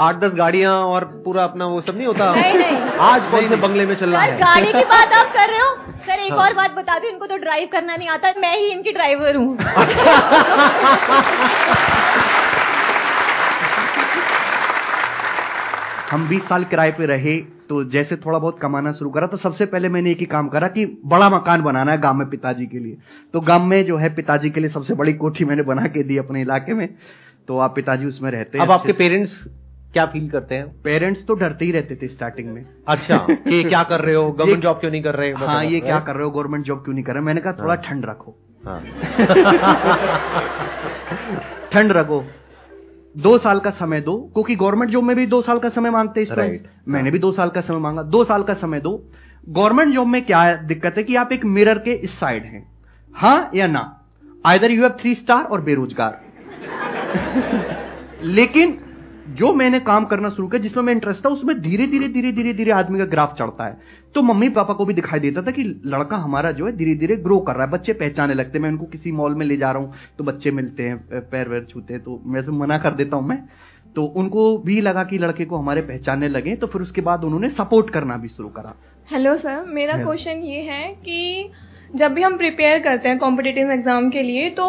आठ 0.00 0.16
दस 0.16 0.34
गाड़ियाँ 0.34 0.74
और 0.84 1.04
पूरा 1.24 1.44
अपना 1.44 1.66
वो 1.66 1.80
सब 1.80 1.96
नहीं 1.96 2.06
होता। 2.06 2.34
नहीं, 2.34 2.54
नहीं। 2.54 2.76
आज 3.06 3.30
कौन 3.30 3.48
से 3.48 3.56
बंगले 3.64 3.86
में 3.86 3.94
चल 3.94 4.10
रहा 4.10 4.22
है? 4.22 4.36
गाड़ी 4.38 4.72
की 4.72 4.84
बात 4.84 5.12
आप 5.14 5.32
कर 5.32 5.48
रहे 5.50 5.60
हो? 5.60 5.74
सर 6.06 6.20
एक 6.20 6.32
हाँ। 6.32 6.38
और 6.40 6.54
बात 6.54 6.74
बता 6.74 6.98
दूँ 6.98 7.10
इनको 7.10 7.26
तो 7.26 7.36
ड्राइव 7.36 7.68
करना 7.72 7.96
नहीं 7.96 8.08
आता 8.08 8.32
मैं 8.40 8.56
ही 8.58 8.66
इनकी 8.68 8.92
ड्राइवर 8.92 9.36
हूँ। 9.36 9.56
हम 16.10 16.28
20 16.28 16.48
साल 16.48 16.64
किराए 16.64 16.90
पे 16.98 17.06
रहे 17.06 17.36
तो 17.68 17.84
जैसे 17.84 18.16
थोड़ा 18.16 18.38
बहुत 18.38 18.60
कमाना 18.60 18.92
शुरू 18.92 19.10
करा 19.10 19.26
तो 19.26 19.36
सबसे 19.36 19.66
पहले 19.66 19.88
मैंने 19.88 20.10
एक 20.10 20.18
ही 20.18 20.26
काम 20.26 20.48
करा 20.48 20.68
कि 20.68 21.00
बड़ा 21.06 21.28
मकान 21.28 21.62
बनाना 21.62 21.92
है 21.92 22.00
गाँव 22.00 22.14
में 22.14 22.28
पिताजी 22.28 22.66
के 22.66 22.78
लिए। 22.78 22.96
तो 23.32 23.40
गाँव 23.40 23.64
में 23.64 23.84
जो 23.84 23.96
है 23.96 24.14
पिताजी 24.14 24.50
के 24.50 24.60
लिए 24.60 24.70
सबसे 24.70 24.94
बड़ी 24.94 25.12
कोठी 25.12 25.44
मैंने 25.44 25.62
बना 25.62 25.86
के 25.86 26.02
दी 26.02 26.18
अपने 26.18 26.40
इलाके 26.40 26.74
में। 26.74 26.94
तो 27.48 27.58
आप 27.58 27.74
पिताजी 27.74 28.06
उसमें 28.06 28.30
रहते 28.30 28.58
हैं 28.58 28.64
अब 28.64 28.70
आपके 28.70 28.92
पेरेंट्स 28.92 29.48
क्या 29.92 30.06
फील 30.06 30.30
करते 30.30 30.54
हैं? 30.54 30.82
पेरेंट्स 30.82 31.26
तो 31.26 31.34
डरते 31.34 31.64
ही 31.64 31.72
रहते 31.72 31.96
थे 31.96 32.08
स्टार्टिंग 32.08 32.48
में। 32.48 32.66
अच्छा 32.88 33.26
कि 33.30 33.64
क्या 33.64 33.82
कर 33.82 34.00
रहे 34.00 34.14
हो? 34.14 34.32
गवर्नमेंट 34.38 34.62
जॉब 34.62 34.76
क्यों 34.76 34.90
नहीं 34.90 35.02
कर 35.02 35.14
रहे? 35.14 35.32
हाँ 35.32 35.64
ये 35.64 35.80
क्या 35.80 36.00
कर 36.00 36.14
रहे 36.14 36.24
हो? 36.24 36.30
गवर्नमेंट 36.30 36.64
जॉब 36.64 36.78
क्यों 36.78 36.94
नहीं 36.94 37.04
कर 37.04 37.12
रहे? 37.12 37.22
मैंने 37.22 37.40
कहा 37.40 37.52
थोड़ा 37.52 37.74
ठंड 37.74 38.04
रखो। 38.04 38.38
हाँ। 38.66 38.80
ठंड 41.72 41.92
रखो। 41.92 42.24
दो 43.16 43.38
साल 43.38 43.60
का 43.60 43.70
समय 43.70 44.00
दो 44.00 44.16
क्योंकि 44.34 44.56
गवर्नमेंट 44.56 44.90
जॉब 44.90 45.04
में 45.04 45.16
भी 45.16 45.26
दो 45.26 45.42
साल 45.42 45.58
का 45.58 45.68
समय 45.68 45.90
मांगते 45.90 46.20
हैं। 46.20 46.28
Right. 46.28 46.66
मैंने 46.88 47.10
भी 47.10 47.18
दो 47.18 47.32
साल 47.32 47.48
का 47.48 47.60
समय 47.60 47.78
मांगा 47.78 48.02
दो 48.02 48.24
साल 48.24 48.42
का 48.42 48.54
समय 48.54 48.80
दो 48.80 49.10
गवर्नमेंट 49.48 49.94
जॉब 49.94 50.06
में 50.06 50.24
क्या 50.24 50.56
दिक्कत 50.56 50.94
है 50.96 51.02
कि 51.04 51.16
आप 51.16 51.32
एक 51.32 51.44
मिरर 51.44 51.78
के 51.78 51.92
इस 51.92 52.10
साइड 52.10 52.44
हैं 52.44 52.66
हाँ 53.14 53.50
या 53.54 53.66
ना 53.66 54.00
either 54.46 54.70
you 54.70 54.82
have 54.82 54.96
three 55.00 55.14
star 55.14 55.44
और 55.44 55.60
बेरोजगार 55.60 56.20
लेकिन 58.24 58.78
जो 59.34 59.52
मैंने 59.54 59.80
काम 59.80 60.04
करना 60.04 60.28
शुरू 60.30 60.48
किया 60.48 60.62
जिसमें 60.62 60.82
मैं 60.82 60.92
इंटरेस्ट 60.92 61.24
था 61.24 61.28
उसमें 61.28 61.60
धीरे 61.60 61.86
धीरे 61.86 62.08
धीरे 62.08 62.32
धीरे 62.32 62.52
धीरे 62.54 62.70
आदमी 62.72 62.98
का 62.98 63.04
ग्राफ 63.06 63.34
चढ़ता 63.38 63.66
है। 63.66 63.76
तो 64.14 64.22
मम्मी 64.22 64.48
पापा 64.50 64.74
को 64.74 64.84
भी 64.84 64.94
दिखाई 64.94 65.20
देता 65.20 65.42
था 65.42 65.50
कि 65.50 65.62
लड़का 65.86 66.16
हमारा 66.16 66.50
जो 66.52 66.66
है 66.66 66.76
धीरे 66.76 66.94
धीरे 66.94 67.16
ग्रो 67.18 67.38
कर 67.40 67.54
रहा 67.54 67.64
है। 67.64 67.70
बच्चे 67.70 67.92
पहचाने 67.94 68.34
लगते 68.34 68.58
हैं। 68.58 68.62
मैं 68.62 68.70
उनको 68.70 68.86
किसी 68.86 69.12
मॉल 69.12 69.34
में 69.34 69.46
ले 69.46 69.56
जा 69.56 69.70
रहा 69.70 69.82
हूँ 69.82 69.94
तो 70.18 70.24
बच्चे 70.24 70.50
मिलते 70.50 70.82
हैं 70.82 71.20
पैर 71.30 71.48
वैर 71.48 71.64
छूते 71.64 71.94
हैं 71.94 72.02
तो 72.02 72.20
मैं 72.26 72.44
तो 72.46 72.52
मना 72.52 72.78
कर 72.78 72.94
देता 72.94 73.16
हूँ 73.16 73.28
मैं। 73.28 73.38
तो 73.96 74.04
उनको 74.16 74.56
भी 74.58 74.80
लगा 74.80 75.04
कि 75.04 75.18
लड़के 75.18 75.44
को 75.44 75.56
हमारे 75.56 75.80
पहचानने 75.82 76.28
लगे 76.28 76.54
तो 76.56 76.66
फिर 76.66 76.82
उसके 76.82 77.00
बाद 77.00 77.24
उन्होंने 77.24 77.48
सपोर्ट 77.52 77.90
करना 77.90 78.16
भी 78.16 78.28
शुरू 78.28 78.48
करा। 78.48 78.74
हेलो 79.08 79.36
सर 79.36 79.64
मेरा 79.68 79.96
क्वेश्चन 79.96 80.42
ये 80.44 80.60
है 80.62 80.88
कि 80.98 81.50
जब 81.94 82.12
भी 82.12 82.22
हम 82.22 82.36
प्रिपेयर 82.36 82.78
करते 82.78 83.08
हैं 83.08 83.18
कॉम्पिटिटिव 83.18 83.70
एग्ज़ाम 83.70 84.08
के 84.10 84.22
लिए 84.22 84.48
तो 84.50 84.64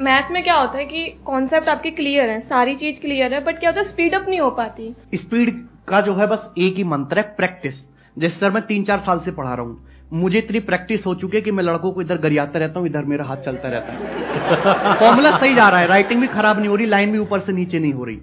मैथ 0.00 0.30
में 0.30 0.42
क्या 0.42 0.54
होता 0.54 0.78
है 0.78 0.84
कि 0.84 1.04
कॉन्सेप्ट 1.24 1.68
आपके 1.68 1.90
क्लियर 1.90 2.30
है 2.30 2.40
सारी 2.40 2.74
चीज़ 2.74 3.00
क्लियर 3.00 3.34
है 3.34 3.42
बट 3.44 3.58
क्या 3.58 3.70
होता 3.70 3.80
है 3.80 3.88
स्पीड 3.88 4.14
अप 4.14 4.26
नहीं 4.28 4.40
हो 4.40 4.50
पाती। 4.50 4.94
स्पीड 5.14 5.54
का 5.88 6.00
जो 6.00 6.14
है 6.14 6.26
बस 6.26 6.50
एक 6.58 6.76
ही 6.76 6.84
मंत्र 6.84 7.18
है 7.18 7.22
प्रैक्टिस 7.36 7.74
जैसे 8.16 8.38
सर 8.38 8.50
मैं 8.50 8.62
तीन 8.66 8.84
चार 8.84 8.98
साल 8.98 9.20
से 9.24 9.30
पढ़ा 9.30 9.54
रहा 9.54 9.64
हूँ। 9.64 9.86
मुझे 10.12 10.38
इतनी 10.38 10.60
प्रैक्टिस 10.60 11.06
हो 11.06 11.14
चुकी 11.14 11.36
है 11.36 11.42
कि 11.42 11.50
मैं 11.50 11.64
लड़कों 11.64 11.90
को 11.92 12.02
इधर 12.02 12.18
गरियाता 12.18 12.58
रहता 12.58 12.80
हूँ 12.80 12.88
इधर 12.88 13.04
मेरा 13.04 13.24
हाथ 13.24 13.36
चलता 13.36 13.68
रहता 13.68 13.92
है। 13.92 14.94
फॉर्मूला 14.98 15.36
सही 15.38 15.54
जा 15.54 15.68
रहा 15.68 15.80
है 15.80 15.86
राइटिंग 15.86 16.20
भी 16.20 16.26
खराब 16.26 16.58
नहीं 16.58 16.68
हो 16.68 16.76
रही 16.76 16.86
लाइन 16.86 17.12
भी 17.12 17.18
ऊपर 17.18 17.40
से 17.40 17.52
नीचे 17.52 17.78
नहीं 17.78 17.92
हो 17.92 18.04
रही। 18.04 18.16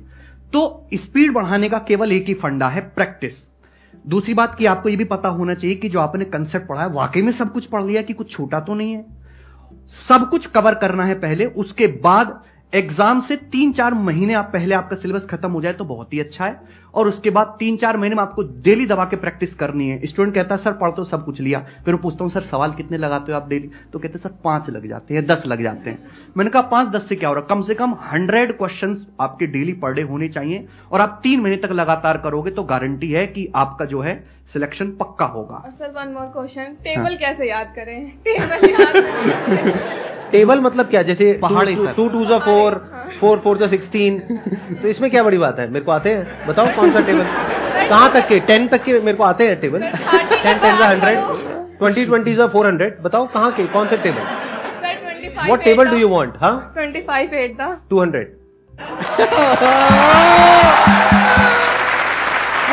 तो 0.53 0.87
स्पीड 0.95 1.33
बढ़ाने 1.33 1.69
का 1.69 1.77
केवल 1.87 2.11
एक 2.11 2.27
ही 2.27 2.33
फंडा 2.33 2.67
है 2.69 2.81
प्रैक्टिस 2.95 3.33
दूसरी 4.07 4.33
बात 4.33 4.55
कि 4.55 4.65
आपको 4.65 4.89
ये 4.89 4.95
भी 4.95 5.03
पता 5.03 5.29
होना 5.29 5.53
चाहिए 5.53 5.75
कि 5.75 5.89
जो 5.89 5.99
आपने 5.99 6.25
कंसेप्ट 6.25 6.67
पढ़ा 6.67 6.81
है, 6.81 6.89
वाकई 6.89 7.21
में 7.21 7.31
सब 7.33 7.53
कुछ 7.53 7.65
पढ़ 7.65 7.83
लिया 7.83 8.01
कि 8.01 8.13
कुछ 8.13 8.31
छोटा 8.31 8.59
तो 8.59 8.73
नहीं 8.73 8.93
है? 8.93 9.05
सब 10.09 10.29
कुछ 10.29 10.45
कवर 10.45 10.75
करना 10.75 11.03
है 11.03 11.15
पहले, 11.15 11.45
उसके 11.45 11.87
बाद 11.87 12.43
एग्ज़ाम 12.73 13.19
से 13.21 13.35
तीन 13.51 13.71
चार 13.71 13.93
महीने 13.93 14.33
आप 14.33 14.49
पहले 14.53 14.75
आपका 14.75 14.95
सिलेबस 14.95 15.25
खत्म 15.25 15.51
हो 15.51 15.61
जाए 15.61 15.73
तो 15.73 15.85
बहुत 15.85 16.13
ही 16.13 16.19
अच्छा 16.19 16.45
है। 16.45 16.81
और 16.93 17.07
उसके 17.07 17.29
बाद 17.29 17.55
तीन 17.59 17.77
चार 17.77 17.97
महीने 17.97 18.15
में 18.15 18.21
आपको 18.21 18.43
डेली 18.63 18.85
दबा 18.85 19.05
के 19.05 19.15
प्रैक्टिस 19.15 19.53
करनी 19.55 19.89
है। 19.89 20.07
स्टूडेंट 20.07 20.33
कहता 20.35 20.55
है 20.55 20.61
सर 20.63 20.71
पढ़ 20.71 20.91
तो 20.91 21.03
सब 21.03 21.23
कुछ 21.25 21.39
लिया। 21.41 21.59
फिर 21.85 21.93
मैं 21.93 22.01
पूछता 22.01 22.23
हूँ 22.23 22.31
सर 22.31 22.41
सवाल 22.41 22.73
कितने 22.73 22.97
लगाते 22.97 23.31
हो 23.31 23.37
आप 23.37 23.47
डेली? 23.49 23.69
तो 23.93 23.99
कहते 23.99 24.13
हैं 24.13 24.23
सर 24.23 24.35
पाँच 24.43 24.69
लग 24.69 24.87
जाते 24.89 25.13
हैं 25.13 25.25
दस 25.25 25.43
लग 25.47 25.63
जाते 25.63 25.89
हैं। 25.89 25.97
मैंने 26.37 26.51
कहा 26.51 26.61
पाँच 26.69 26.87
दस 26.87 27.07
से 27.09 27.15
क्या 27.15 27.29
हो 27.29 27.35
रहा 27.35 27.43
कम 27.45 27.61
से 27.61 27.75
कम 27.75 27.95
हंड्रेड 28.03 28.57
क्वेश्चन 28.57 28.97
आपके 29.21 29.47
डेली 29.47 29.73
पर 29.73 29.93
डे 29.93 30.01
होने 30.03 30.27
चाहिए 30.29 30.67
और 30.91 31.01
आप 31.01 31.19
तीन 31.23 31.41
महीने 31.41 31.57
तक 31.57 31.71
लगातार 31.71 32.17
करोगे 32.17 32.51
तो 32.51 32.63
गारंटी 32.63 33.11
है 33.11 33.25
कि 33.27 33.51
आपका 33.55 33.85
जो 33.85 34.01
है 34.01 34.15
सिलेक्शन 34.53 34.91
पक्का 34.95 35.25
होगा। 35.27 35.63
Sir 35.69 35.91
one 35.91 36.13
more 36.13 36.25
question 36.33 36.75
table 36.83 37.15
कैसे 37.17 37.49
याद 37.49 37.73
करें? 37.75 38.11
टेबल 38.25 38.69
याद 38.69 40.09
टेबल 40.33 40.59
मतलब 40.61 40.85
क्या? 40.89 41.01
जैसे 41.09 41.31
पहाड़ी 41.41 41.75
टू 41.95 42.07
टू 42.09 42.23
जा 42.25 42.37
फोर 42.45 42.75
फोर 43.19 43.39
फोर 43.43 43.57
जा 43.57 43.67
सिक्सटीन 43.73 44.17
तो 44.81 44.87
इसमें 44.87 45.09
क्या 45.11 45.23
बड़ी 45.23 45.37
बात 45.37 45.59
है? 45.59 45.67
मेरे 45.71 45.85
को 45.85 45.91
आते 45.91 46.13
हैं? 46.13 46.45
बताओ 46.47 46.67
कौन 46.75 46.91
सा 46.93 46.99
टेबल? 47.09 47.23
कहाँ 47.89 48.11
तक 48.13 48.27
के? 48.27 48.39
टेन 48.51 48.67
तक 48.67 48.83
के 48.83 48.99
मेरे 48.99 49.17
को 49.17 49.23
आते 49.23 49.47
हैं 49.47 49.59
टेबल? 49.61 49.79
टेन 49.79 50.57
टेन 50.59 50.77
जा 50.77 50.87
हंड्रेड 50.87 51.19
ट्वेंटी 51.79 52.05
ट्वेंटी 52.05 52.33
जा 52.35 52.47
फोर 52.55 52.67
हंड्रेड 52.67 52.97
बताओ 53.03 53.27
कहाँ 53.33 53.51
के? 53.57 53.65
कौन 53.77 53.87
से 53.87 53.97
table? 54.07 54.21
What 55.49 55.63
table 55.63 55.89
do 55.89 55.97
you 55.97 56.07
want 56.09 56.33
हाँ? 56.41 56.71
ट्वेंटी 56.73 57.01
फाइव 57.07 57.33
एट 57.35 57.53
था। 57.61 57.73
Two 57.89 58.01
hundred 58.01 58.39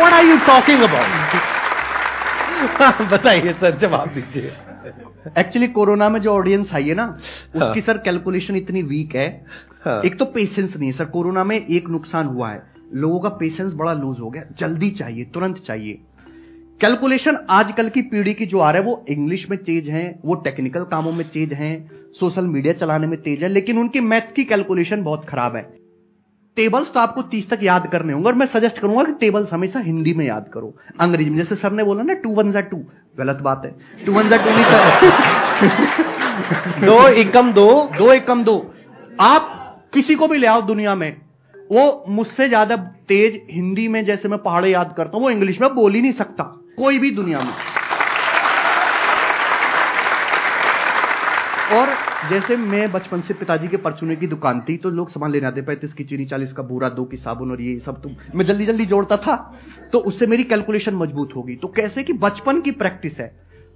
What 0.01 0.13
are 0.19 0.25
you 0.25 0.37
talking 0.47 0.83
about? 0.85 1.09
बताइए 3.13 3.53
सर 3.61 3.77
जवाब 3.81 4.09
दीजिए। 4.15 4.51
एक्चुअली 5.39 5.67
कोरोना 5.69 6.09
में 6.09 6.21
जो 6.21 6.33
ऑडियंस 6.33 6.73
आई 6.75 6.89
है 6.89 6.95
ना 6.95 7.05
हाँ। 7.57 7.69
उसकी 7.69 7.81
सर 7.81 7.99
कैलकुलेशन 7.99 8.57
इतनी 8.57 8.83
वीक 8.83 9.15
है। 9.17 9.29
हाँ। 9.85 10.01
एक 10.03 10.19
तो 10.19 10.25
पेशेंस 10.25 10.77
नहीं 10.77 10.91
है 10.91 10.97
सर 10.99 11.05
कोरोना 11.05 11.45
में 11.45 11.57
एक 11.57 11.89
नुकसान 11.89 12.27
हुआ 12.27 12.51
है। 12.51 12.63
लोगों 12.95 13.21
का 13.21 13.29
पेशेंस 13.29 13.73
बड़ा 13.73 13.93
लूज 13.93 14.21
हो 14.21 14.31
गया। 14.31 14.45
जल्दी 14.59 14.91
चाहिए 14.91 15.25
तुरंत 15.25 15.59
चाहिए। 15.59 15.99
कैलकुलेशन 16.81 17.37
आजकल 17.51 17.89
की 17.89 18.03
पीढ़ी 18.03 18.35
की 18.35 18.47
जो 18.47 18.59
आ 18.59 18.71
रहा 18.71 18.81
है 18.83 18.87
वो 18.89 19.05
इंग्लिश 19.09 19.47
में 19.51 19.59
तेज 19.65 19.89
है 19.89 20.21
वो 20.25 20.35
टेक्निकल 20.35 20.85
कामों 20.85 21.13
में 21.13 21.29
तेज 21.31 21.53
है 21.53 21.73
सोशल 22.21 22.47
मीडिया 22.47 22.73
चलाने 22.73 23.07
में 23.07 23.21
तेज 23.23 23.43
है 23.43 23.49
लेकिन 23.49 23.79
उनकी 23.79 24.01
मैथ्स 24.01 24.33
की 24.33 24.45
कैलकुलेशन 24.45 25.03
बहुत 25.03 25.25
खराब 25.25 25.57
है। 25.57 25.80
टेबल्स 26.57 26.89
तो 26.95 27.01
आपको 27.01 27.23
तीस 27.23 27.49
तक 27.51 27.59
याद 27.63 27.87
करने 27.93 28.13
होंगे 28.13 28.29
और 28.29 28.35
मैं 28.35 28.47
सजेस्ट 28.47 28.79
करूँगा 28.79 29.03
कि 29.05 29.13
टेबल्स 29.21 29.53
हमेशा 29.53 29.81
हिंदी 29.81 30.13
में 30.15 30.25
याद 30.27 30.51
करो। 30.55 30.75
अंग्रेज़ी 31.01 31.31
में, 31.31 31.37
जैसे 31.37 31.55
सर 31.55 31.73
ने 31.73 31.85
बोला 31.85 32.03
ना 32.03 32.15
टू 32.15 32.35
वन 32.35 32.53
जा 32.53 32.61
टू 32.61 32.77
गलत 33.19 33.37
बात 33.43 33.63
है। 33.65 34.05
टू 34.07 34.13
वन 34.13 34.29
जा 34.29 34.37
टू 34.37 34.51
नहीं 34.51 34.65
सर 34.65 34.81
दो 36.87 37.09
एकम 37.09 37.53
दो 37.53 37.69
दो 37.99 38.13
एकम 38.13 38.45
दो। 38.45 38.57
आप 39.21 39.57
किसी 39.95 40.15
को 40.15 40.29
भी 40.29 40.39
ले 40.39 40.47
आओ 40.47 40.61
दुनिया 40.63 40.95
में, 40.95 41.17
वो 41.73 42.05
मुझसे 42.09 42.49
ज़्यादा 42.49 42.77
तेज 43.09 43.41
हिंदी 43.51 43.89
में 43.89 44.05
जैसे 44.05 44.29
मैं 44.29 44.39
पहाड़े 44.39 44.71
याद 44.71 44.95
करता 44.97 45.17
हूँ, 45.17 45.25
वो 45.25 45.31
इंग्लिश 45.31 45.61
में 45.61 45.75
बोल 45.75 45.95
ही 45.95 46.01
नहीं 46.03 46.13
सकता, 46.13 46.45
कोई 46.79 46.99
भी 46.99 47.11
दुनिया 47.11 47.41
में। 47.41 47.53
और 51.71 51.89
जैसे 52.25 52.57
मैं 52.57 52.93
बचपन 52.93 53.21
से 53.21 53.35
पिताजी 53.35 53.69
के 53.69 53.77
परचूने 53.77 54.17
की 54.17 54.27
दुकान 54.27 54.61
थी 54.61 54.77
तो 54.77 54.91
लोग 54.91 55.11
सामान 55.11 55.31
लेने 55.31 55.47
आते 55.47 55.63
पैंतीस 55.63 55.93
की 55.93 56.05
चीनी 56.05 56.25
चालीस 56.27 56.53
का 56.53 56.63
बूरा 56.63 56.89
दो 56.89 57.05
की 57.05 57.17
साबुन 57.17 57.51
और 57.51 57.61
ये 57.61 57.79
सब 57.79 58.03
तो 58.03 58.11
मैं 58.35 58.45
जल्दी 58.47 58.67
जल्दी 58.67 58.87
जोड़ता 58.87 59.17
था। 59.17 59.37
तो 59.93 59.99
उससे 59.99 60.27
मेरी 60.27 60.45
कैलकुलेशन 60.45 60.95
मज़बूत 60.95 61.31
होगी। 61.37 61.57
तो 61.57 61.69
कैसे 61.69 62.03
कि 62.03 62.13
बचपन 62.13 62.61
की 62.61 62.71
प्रैक्टिस 62.71 63.19
है। 63.19 63.33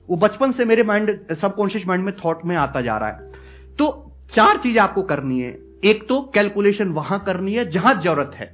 वो 0.09 0.17
बचपन 0.17 0.53
से 0.53 0.65
मेरे 0.65 0.83
माइंड 0.83 1.35
सबकॉन्शियस 1.35 1.87
माइंड 1.87 2.05
में 2.05 2.15
थॉट 2.17 2.45
में 2.45 2.57
आता 2.57 2.81
जा 2.81 2.99
रहा 2.99 3.09
है। 3.09 3.33
तो 3.79 4.13
चार 4.35 4.57
चीज़ 4.57 4.79
आपको 4.79 5.03
करनी 5.03 5.41
है। 5.41 5.59
एक 5.85 6.07
तो 6.09 6.21
कैलकुलेशन 6.35 6.89
वहाँ 6.89 7.23
करनी 7.27 7.55
है 7.55 7.71
जहाँ 7.71 7.95
ज़रूरत 7.95 8.33
है। 8.35 8.53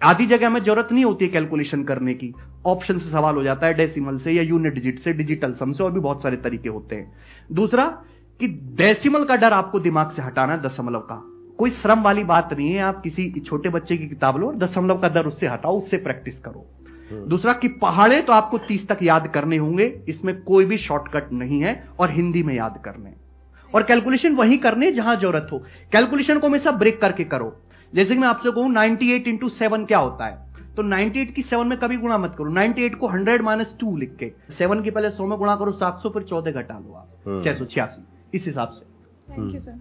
आधी 0.00 0.26
जगह 0.26 0.50
में 0.50 0.62
ज़रूरत 0.62 0.88
नहीं 0.92 1.04
होती 1.04 1.24
है 1.24 1.30
कैलकुलेशन 1.30 1.84
करने 1.84 2.14
की। 2.14 2.34
ऑप्शन 2.66 2.98
से 2.98 3.10
सवाल 3.10 3.34
हो 3.34 3.42
जाता 3.42 3.66
है 3.66 3.74
डेसिमल 3.74 4.18
से 4.18 4.32
या 4.32 4.42
यूनिट 4.42 4.74
डिजिट 4.74 5.00
से 5.00 5.12
डिजिटल 5.12 5.52
सम 5.52 5.72
से, 5.72 5.84
और 5.84 5.92
भी 5.92 6.00
बहुत 6.00 6.22
सारे 6.22 6.36
तरीके 6.36 6.68
होते 6.68 6.96
हैं। 6.96 7.12
दूसरा 7.52 7.84
कि 8.40 8.48
डेसिमल 8.48 9.24
का 9.24 9.36
डर 9.36 9.52
आपको 9.52 9.80
दिमाग 9.80 10.10
से 10.10 10.22
हटाना 10.22 10.52
है 10.52 10.62
दशमलव 10.62 11.00
का। 11.00 11.32
कोई 11.58 11.70
श्रम 11.70 12.02
वाली 12.02 12.24
बात 12.24 12.52
नहीं 12.52 12.72
है 12.72 12.80
आप 12.80 13.02
किसी 13.02 13.40
छोटे 13.40 13.68
बच्चे 13.68 13.96
की 13.96 14.08
किताब 14.08 14.36
लो 14.36 14.46
और 14.46 14.56
दशमलव 14.56 14.98
का 14.98 15.08
डर 15.08 15.26
उससे 15.26 15.46
हटाओ 15.46 15.78
उससे 15.78 15.96
प्रैक्टिस 15.96 16.38
करो। 16.38 16.66
हम्म। 17.10 17.28
दूसरा 17.28 17.52
कि 17.52 17.68
पहाड़े 17.68 18.20
तो 18.20 18.32
आपको 18.32 18.58
तीस 18.58 18.88
तक 18.88 18.98
याद 19.02 19.28
करने 19.34 19.56
होंगे 19.56 20.02
इसमें 20.08 20.42
कोई 20.42 20.64
भी 20.64 20.78
शॉर्टकट 20.78 21.32
नहीं 21.32 21.60
है 21.60 21.88
और 21.98 22.10
हिंदी 22.10 22.42
में 22.42 22.54
याद 22.54 22.82
करने। 22.84 23.12
और 23.74 23.82
कैलकुलेशन 23.82 24.34
वही 24.34 24.56
करने 24.56 24.92
जहाँ 24.92 25.16
ज़रूरत 25.16 25.48
हो। 25.52 25.58
कैलकुलेशन 25.92 26.38
को 26.38 26.48
हमेशा 26.48 26.70
ब्रेक 26.70 27.00
करके 27.00 27.24
करो। 27.24 27.60
जैसे 27.94 28.14
कि 28.14 28.20
मैं 28.20 28.28
आपसे 28.28 28.50
कहूँ 28.50 28.72
98 28.72 29.10
एट 29.10 29.28
इंटू 29.28 29.48
सेवन 29.48 29.84
क्या 29.84 29.98
होता 29.98 30.26
है? 30.26 30.46
तो 30.76 30.82
98 30.82 31.32
की 31.32 31.42
सेवन 31.42 31.66
में 31.66 31.78
कभी 31.78 31.96
गुणा 31.96 32.18
मत 32.18 32.34
करो। 32.38 32.50
98 32.50 32.94
को 32.94 33.08
100 33.08 33.42
माइनस 33.42 33.74
टू 33.80 33.96
लिख 33.96 34.16
के 34.16 34.32
सेवन 34.58 34.82
के 34.82 34.90
पहले 34.90 35.10
सौ 35.10 35.26
में 35.26 35.38
गुणा 35.38 35.56
करो 35.56 35.72
700 35.72 36.08
फिर 36.08 36.22
चौदह 36.22 36.50
घटा 36.50 36.74
लो 36.74 36.94
आप। 36.94 37.08
हम्म। 37.26 37.44
छह 37.44 37.54
सौ 37.54 37.64
छियासी। 37.64 38.15
इस 38.32 38.46
हिसाब 38.46 38.70
से। 38.70 38.84
थैंक 39.32 39.54
यू 39.54 39.60
सर 39.60 39.78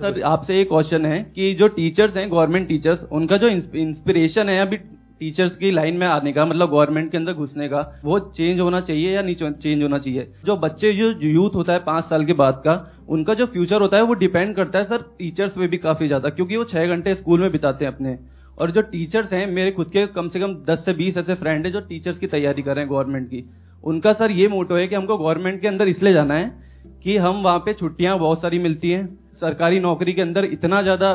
सर 0.00 0.22
आपसे 0.24 0.60
एक 0.60 0.68
क्वेश्चन 0.68 1.06
है 1.06 1.22
कि 1.34 1.52
जो 1.54 1.68
टीचर्स 1.70 2.16
हैं 2.16 2.30
गवर्नमेंट 2.30 2.68
टीचर्स 2.68 3.02
उनका 3.12 3.36
जो 3.36 3.48
इंस्पिरेशन 3.48 4.48
है 4.48 4.58
अभी 4.60 4.76
टीचर्स 5.20 5.56
की 5.56 5.70
लाइन 5.70 5.96
में 5.96 6.06
आने 6.06 6.32
का 6.32 6.44
मतलब 6.46 6.70
गवर्नमेंट 6.70 7.10
के 7.10 7.16
अंदर 7.16 7.32
घुसने 7.34 7.68
का 7.68 7.80
वो 8.04 8.18
चेंज 8.30 8.60
होना 8.60 8.80
चाहिए 8.80 9.14
या 9.14 9.22
नहीं 9.22 9.34
चेंज 9.34 9.82
होना 9.82 9.98
चाहिए? 9.98 10.26
जो 10.44 10.56
बच्चे 10.56 10.92
जो 10.92 11.10
यूथ 11.22 11.54
होता 11.54 11.72
है 11.72 11.78
पाँच 11.80 12.04
साल 12.04 12.24
के 12.24 12.32
बाद 12.34 12.60
का 12.64 12.74
उनका 13.08 13.34
जो 13.34 13.46
फ्यूचर 13.46 13.80
होता 13.80 13.96
है 13.96 14.02
वो 14.02 14.14
डिपेंड 14.16 14.54
करता 14.56 14.78
है 14.78 14.84
सर 14.84 15.02
टीचर्स 15.18 15.52
पे 15.52 15.66
भी 15.66 15.78
काफ़ी 15.78 16.06
ज़्यादा 16.06 16.28
क्योंकि 16.30 16.56
वो 16.56 16.64
छह 16.64 16.86
घंटे 16.86 17.14
स्कूल 17.14 17.40
में 17.40 17.50
बिताते 17.52 17.84
हैं 17.84 17.92
अपने। 17.92 18.18
और 18.58 18.70
जो 18.70 18.82
टीचर्स 18.82 19.32
हैं 19.32 19.46
मेरे 19.48 19.70
खुद 19.70 19.90
के 19.90 20.06
कम 20.08 20.28
से 20.28 20.40
कम 20.40 20.54
दस 20.66 20.84
से 20.84 20.92
बीस 20.94 21.16
ऐसे 21.18 21.34
फ्रेंड 21.34 21.66
है 21.66 21.72
जो 21.72 21.80
टीचर्स 21.82 22.18
की 22.18 22.26
तैयारी 22.28 22.62
कर 22.62 22.74
रहे 22.74 22.84
हैं 22.84 22.92
गवर्नमेंट 22.92 23.28
की। 23.28 23.44
उनका 23.84 24.12
सर 24.14 24.30
ये 24.30 24.48
मोटो 24.48 24.76
है 24.76 24.86
कि 24.88 24.94
हमको 24.94 25.18
गवर्नमेंट 25.18 25.60
के 25.60 25.68
अंदर 25.68 25.88
इसलिए 25.88 26.12
जाना 26.12 26.34
है 26.34 26.50
कि 27.04 27.16
हम 27.16 27.42
वहाँ 27.42 27.58
पे 27.58 27.72
छुट्टियाँ 27.74 28.18
बहुत 28.18 28.40
सारी 28.42 28.58
मिलती 28.58 28.90
हैं। 28.90 29.06
सरकारी 29.40 29.80
नौकरी 29.80 30.12
के 30.12 30.22
अंदर 30.22 30.44
इतना 30.44 30.82
ज़्यादा 30.82 31.12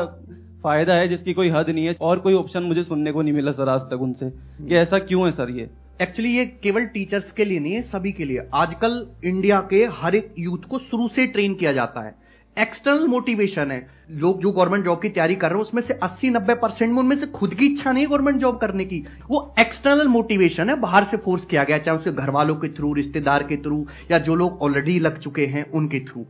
फ़ायदा 0.62 0.94
है 0.94 1.08
जिसकी 1.08 1.32
कोई 1.32 1.48
हद 1.50 1.68
नहीं 1.68 1.86
है। 1.86 1.94
और 2.00 2.18
कोई 2.18 2.34
ऑप्शन 2.34 2.62
मुझे 2.62 2.82
सुनने 2.84 3.12
को 3.12 3.22
नहीं 3.22 3.32
मिला 3.32 3.52
सर 3.52 3.68
आज 3.68 3.80
तक 3.90 4.00
उनसे 4.02 4.30
कि 4.68 4.74
ऐसा 4.76 4.98
क्यों 4.98 5.24
है 5.26 5.32
सर 5.32 5.50
ये? 5.50 5.68
एक्चुअली 6.02 6.36
ये 6.36 6.44
केवल 6.62 6.84
टीचर्स 6.86 7.30
के 7.32 7.44
लिए 7.44 7.58
नहीं 7.58 7.72
है 7.72 7.82
सभी 7.82 8.12
के 8.12 8.24
लिए। 8.24 8.48
आजकल 8.54 9.06
इंडिया 9.24 9.60
के 9.70 9.84
हर 9.92 10.14
एक 10.14 10.34
यूथ 10.38 10.68
को 10.70 10.78
शुरू 10.80 11.08
से 11.08 11.26
ट्रेन 11.26 11.54
किया 11.54 11.72
जाता 11.72 12.00
है। 12.00 12.14
एक्सटर्नल 12.58 13.06
मोटिवेशन 13.06 13.70
है। 13.70 13.86
लोग 14.10 14.40
जो 14.40 14.50
गवर्नमेंट 14.52 14.84
जॉब 14.84 15.02
की 15.02 15.08
तैयारी 15.08 15.34
कर 15.34 15.48
रहे 15.48 15.58
हैं, 15.58 15.64
उसमें 15.64 15.82
से 15.82 15.94
80 15.94 16.30
90 16.30 16.54
परसेंट 16.54 16.92
में 16.92 16.98
उनमें 16.98 17.16
से 17.16 17.26
खुद 17.26 17.54
की 17.54 17.66
इच्छा 17.66 17.92
नहीं 17.92 18.04
है 18.04 18.10
गवर्नमेंट 18.10 18.40
जॉब 18.40 18.58
करने 18.58 18.84
की। 18.84 19.06
वो 19.30 19.54
एक्सटर्नल 19.58 20.08
मोटिवेशन 20.08 20.70
है, 20.70 20.80
बाहर 20.80 21.04
से 21.04 21.16
फोर्स 21.16 21.44
किया 21.44 21.64
गया, 21.64 21.78
चाहे 21.78 21.98
उसके 21.98 22.12
घर 22.12 22.30
वालों 22.30 22.56
के 22.56 22.68
थ्रू 22.68 22.92
रिश्तेदार 22.92 23.42
के 23.42 23.56
थ्रू 23.56 23.86
या 24.10 24.18
जो 24.18 24.34
लोग 24.34 24.62
ऑलरेडी 24.62 24.98
लग 24.98 25.18
चुके 25.20 25.46
हैं, 25.46 25.70
उनके 25.70 26.00
थ्रू 26.00 26.26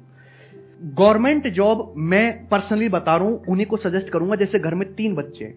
गवर्नमेंट 0.82 1.48
जॉब 1.48 1.94
मैं 1.96 2.48
पर्सनली 2.48 2.88
बता 2.88 3.16
रहा 3.16 3.26
हूँ, 3.26 3.44
उन्हीं 3.48 3.66
को 3.66 3.76
सजेस्ट 3.76 4.08
करूँगा, 4.08 4.36
जैसे 4.36 4.58
घर 4.58 4.74
में 4.74 4.94
तीन 4.94 5.14
बच्चे 5.14 5.44
हैं। 5.44 5.54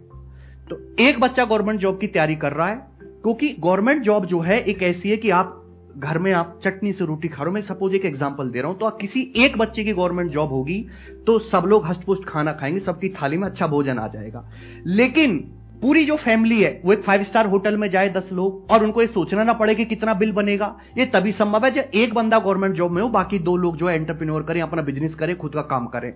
तो 0.70 0.96
एक 1.00 1.20
बच्चा 1.20 1.46
गवर्नमेंट 1.46 1.80
जॉब 1.80 2.00
की 2.00 2.08
तैयारी 2.08 2.36
कर 2.36 2.52
रहा 2.52 2.68
है, 2.68 2.76
क्योंकि 3.02 3.56
गवर्नमेंट 3.60 4.04
जॉब 4.04 4.26
जो 4.26 4.40
है, 4.40 4.64
एक 4.64 4.84
ऐसी 4.84 5.10
है 5.10 5.18
कि 5.18 5.30
आप 5.30 5.61
घर 5.98 6.18
में 6.18 6.32
आप 6.34 6.60
चटनी 6.64 6.92
से 6.94 7.06
रोटी 7.06 7.28
खा 7.28 7.44
रहे 7.44 7.46
हो, 7.46 7.54
मैं 7.54 7.62
सपोज़ 7.64 7.96
एक 7.96 8.06
एग्ज़ाम्पल 8.06 8.50
दे 8.50 8.62
रहा 8.62 8.72
हूँ 8.72 8.78
तो 8.80 8.86
आप 8.86 8.98
किसी 8.98 9.32
एक 9.38 9.58
बच्चे 9.58 9.84
की 9.84 9.94
गवर्नमेंट 9.94 10.32
जॉब 10.32 10.50
होगी 10.50 10.86
तो 11.28 11.38
सब 11.42 11.64
लोग 11.68 11.86
हस्तपुष्ट 11.88 12.28
खाना 12.28 12.52
खाएँगे, 12.54 12.80
सबकी 12.80 13.10
थाली 13.12 13.38
में 13.38 13.48
अच्छा 13.48 13.68
भोजन 13.68 14.00
आ 14.00 14.08
जाएगा। 14.08 14.50
लेकिन 14.88 15.38
पूरी 15.82 16.04
जो 16.06 16.16
फैमिली 16.16 16.62
है, 16.62 16.82
वो 16.86 16.94
एक 16.94 17.02
फाइव 17.02 17.24
स्टार 17.24 17.48
होटल 17.48 17.78
में 17.78 17.90
जाए 17.90 18.10
दस 18.10 18.30
लोग, 18.32 18.72
और 18.72 18.84
उनको 18.84 19.02
ये 19.02 19.08
सोचना 19.08 19.44
ना 19.44 19.54
पड़े 19.54 19.76
कि 19.76 19.86
कितना 19.86 20.14
बिल 20.14 20.32
बनेगा, 20.32 20.76
ये 20.98 21.06
तभी 21.06 21.32
संभव 21.32 21.66
है 21.66 21.72
जब 21.72 21.92
एक 21.94 22.14
बंदा 22.14 22.40
गवर्नमेंट 22.40 22.76
जॉब 22.76 22.92
में 22.92 23.02
हो, 23.02 23.08
बाकी 23.10 23.40
दो 23.40 23.56
लोग 23.58 23.78
जो 23.78 23.88
है 23.88 23.96
एंटरप्रेन्योर 23.96 24.44
करें, 24.44 24.62
अपना 24.62 24.82
बिज़नेस 24.82 25.16
करें, 25.16 25.36
खुद 25.38 25.54
का 25.54 25.62
काम 25.62 25.88
करें। 25.88 26.12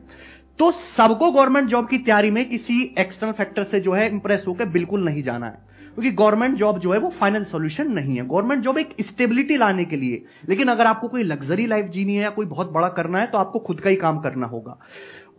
तो 0.60 0.72
सबको 0.72 1.32
गवर्नमेंट 1.32 1.70
जॉब 1.70 1.88
की 1.88 1.98
तैयारी 1.98 2.32
में 2.32 2.50
किसी 2.50 2.82
एक्सटर्नल 3.00 3.34
फैक्टर 3.34 3.64
से 3.64 3.80
जो 3.80 3.94
है 3.94 4.10
इंप्रेस 4.10 4.44
होकर 4.48 4.70
बिल्कुल 4.70 5.06
नहीं 5.06 5.24
जाना 5.24 5.46
है। 5.46 5.75
क्योंकि 5.96 6.12
गवर्नमेंट 6.12 6.58
जॉब 6.58 6.80
जो 6.80 6.92
है 6.94 7.00
वो 7.00 7.10
फाइनेंस 7.10 7.52
सोल्यूशन 7.52 7.92
नहीं 7.92 8.16
है। 8.18 8.28
गवर्नमेंट 8.28 8.64
जॉब 8.64 8.78
एक 8.78 8.96
स्टेबिलिटी 9.02 9.58
लाने 9.58 9.86
के 9.86 9.96
लिए। 9.96 10.26
लेकिन 10.50 10.68
अगर 10.68 10.88
आपको 10.88 11.08
कोई 11.08 11.24
लग्जरी 11.24 11.66
लाइफ 11.66 11.86
जीनी 11.86 12.16
है 12.16 12.24
या 12.24 12.30
कोई 12.30 12.46
बहुत 12.46 12.72
बड़ा 12.72 12.90
करना 12.90 13.20
है 13.20 13.28
तो 13.28 13.38
आपको 13.38 13.60
खुद 13.60 13.80
का 13.80 13.90
ही 13.90 13.96
काम 13.96 14.20
करना 14.20 14.48
होगा। 14.48 14.80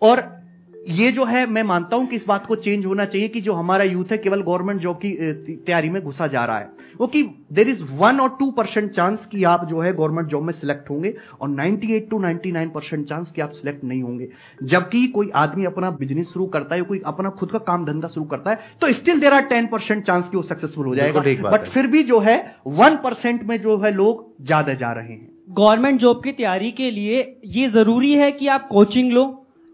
और 0.02 0.45
ये 0.86 1.10
जो 1.12 1.24
है 1.24 1.44
मैं 1.46 1.62
मानता 1.64 1.96
हूँ 1.96 2.06
कि 2.06 2.16
इस 2.16 2.24
बात 2.26 2.44
को 2.46 2.56
चेंज 2.56 2.84
होना 2.86 3.04
चाहिए 3.04 3.28
कि 3.28 3.40
जो 3.40 3.52
हमारा 3.52 3.84
यूथ 3.84 4.12
है 4.12 4.18
केवल 4.18 4.42
गवर्नमेंट 4.42 4.80
जॉब 4.80 4.96
की 4.96 5.12
तैयारी 5.56 5.88
में 5.88 6.00
घुसा 6.02 6.26
जा 6.26 6.44
रहा 6.44 6.58
है। 6.58 6.68
वो 7.00 7.06
कि 7.06 7.22
देर 7.52 7.68
इज़ 7.68 7.82
वन 7.92 8.20
और 8.20 8.28
टू 8.40 8.50
परसेंट 8.50 8.90
चांस 8.90 9.26
कि 9.26 9.42
आप 9.44 9.64
जो 9.68 9.80
है 9.80 9.92
गवर्नमेंट 9.92 10.28
जॉब 10.28 10.42
में 10.42 10.52
सिलेक्ट 10.52 10.90
होंगे 10.90 11.14
और 11.40 11.48
98 11.50 12.08
टू 12.10 12.18
99 12.18 12.68
परसेंट 12.74 13.06
चांस 13.08 13.32
कि 13.32 13.40
आप 13.40 13.50
सिलेक्ट 13.52 13.84
नहीं 13.84 14.02
होंगे। 14.02 14.28
जबकि 14.64 15.06
कोई 15.08 15.30
आदमी 15.36 15.64
अपना 15.64 15.90
बिज़नेस 15.92 16.26
शुरू 16.26 16.46
करता 16.48 16.74
है 16.74 16.82
कोई 16.82 17.00
अपना 17.06 17.30
खुद 17.30 17.50
का 17.50 17.58
काम 17.66 17.84
धंधा 17.84 18.08
शुरू 18.08 18.26
करता 18.26 18.50
है 18.50 18.58
तो 18.80 18.92
still 18.92 19.20
there 19.20 19.32
are 19.32 19.42
ten 19.44 19.66
percent 19.66 20.04
chance 20.04 20.28
कि 20.28 20.36
वो 20.36 20.42
सक्सेसफुल 20.44 20.86
हो 20.86 20.94
जाएगा। 20.94 21.50
बट 21.50 21.68
फिर 21.68 21.86
भी 21.86 22.02
जो 22.02 22.18
है 22.20 22.36
वन 22.66 22.96
परसेंट 22.96 23.42
में 23.42 23.56
जो 23.62 23.76
है 23.78 23.94
लोग 23.94 24.44
ज़्यादा 24.44 24.74
जा 24.74 24.92
रहे 24.92 25.12
हैं। 25.12 25.28
गवर्नमेंट 25.50 26.00
जॉब 26.00 26.22
की 26.24 26.32
तैयारी 26.32 26.70
के 26.72 26.90
लिए 26.90 27.18
ये 27.46 27.68
ज़रूरी 27.70 28.12
है 28.14 28.30
कि 28.32 28.48
आप 28.48 28.68
कोचिंग 28.68 29.12
लो। 29.12 29.24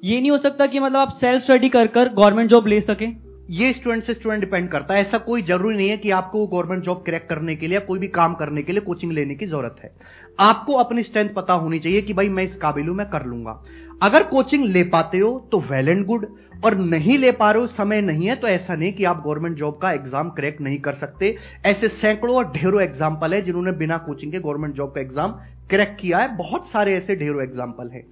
ये 0.02 0.20
नहीं 0.20 0.30
हो 0.30 0.36
सकता 0.38 0.66
कि 0.66 0.78
मतलब 0.80 0.96
आप 0.96 1.10
सेल्फ 1.14 1.42
स्टडी 1.42 1.68
कर 1.68 1.86
कर 1.86 2.08
गवर्नमेंट 2.08 2.48
जॉब 2.50 2.66
ले 2.66 2.80
सके। 2.80 3.06
ये 3.50 3.72
स्टूडेंट 3.72 4.04
से 4.04 4.14
स्टूडेंट 4.14 4.40
डिपेंड 4.40 4.68
करता 4.70 4.94
है। 4.94 5.00
ऐसा 5.00 5.18
कोई 5.18 5.42
ज़रूरी 5.42 5.76
नहीं 5.76 5.88
है 5.88 5.96
कि 5.96 6.10
आपको 6.10 6.46
गवर्नमेंट 6.46 6.82
जॉब 6.84 7.02
क्रैक 7.04 7.26
करने 7.28 7.54
के 7.56 7.68
लिए 7.68 7.78
कोई 7.80 7.98
भी 7.98 8.08
काम 8.08 8.34
करने 8.34 8.62
के 8.62 8.72
लिए 8.72 8.80
कोचिंग 8.80 9.12
लेने 9.12 9.34
की 9.34 9.46
ज़रूरत 9.46 9.76
है। 9.82 9.92
आपको 10.40 10.76
अपनी 10.76 11.02
स्ट्रेंथ 11.02 11.28
पता 11.34 11.54
होनी 11.54 11.78
चाहिए 11.78 12.02
कि 12.02 12.12
भाई 12.12 12.28
मैं 12.28 12.44
इस 12.44 12.56
काबिल 12.56 12.88
हूँ, 12.88 12.96
मैं 12.96 13.08
कर 13.10 13.24
लूँगा। 13.24 13.62
अगर 14.02 14.22
कोचिंग 14.24 14.64
ले 14.66 14.82
पाते 14.86 15.18
हो 15.18 15.48
तो 15.52 15.60
वेल 15.70 15.88
एंड 15.88 16.04
गुड 16.06 16.26
और 16.64 16.76
नहीं 16.76 17.18
ले 17.18 17.30
पा 17.32 17.50
रहे 17.50 17.62
हो, 17.62 17.66
समय 17.68 18.00
नहीं 18.00 18.26
है 18.28 18.36
तो 18.36 18.48
ऐसा 18.48 18.74
नहीं 18.74 18.92
कि 18.92 19.04
आप 19.04 19.22
गवर्नमेंट 19.24 19.56
जॉब 19.58 19.78
का 19.82 19.92
एग्ज़ाम 19.92 20.30
क्रैक 20.30 20.60
नहीं 20.60 20.78
कर 20.80 20.94
सकते। 20.94 21.36
ऐसे 21.66 21.88
सैकड़ों 21.90 22.36
और 22.36 22.50
ढेरों 22.52 22.82
एग्ज़ाम्पल 22.82 23.34
है 23.34 23.42
जिन्होंने 23.42 23.72
बिना 23.78 23.98
कोचिंग 24.00 24.32
के 24.32 24.38
गवर्नमेंट 24.40 24.74
जॉब 24.74 24.92
का 24.94 25.00
एग्ज़ाम 25.00 25.38
क्रैक 25.70 25.96
किया 26.00 26.18
है। 26.18 26.36
बहुत 26.36 26.68
सारे 26.68 26.94
ऐसे 26.94 27.16
ढेरों 27.16 27.42
एग्ज़ाम्पल 27.42 27.90
है। 27.90 28.04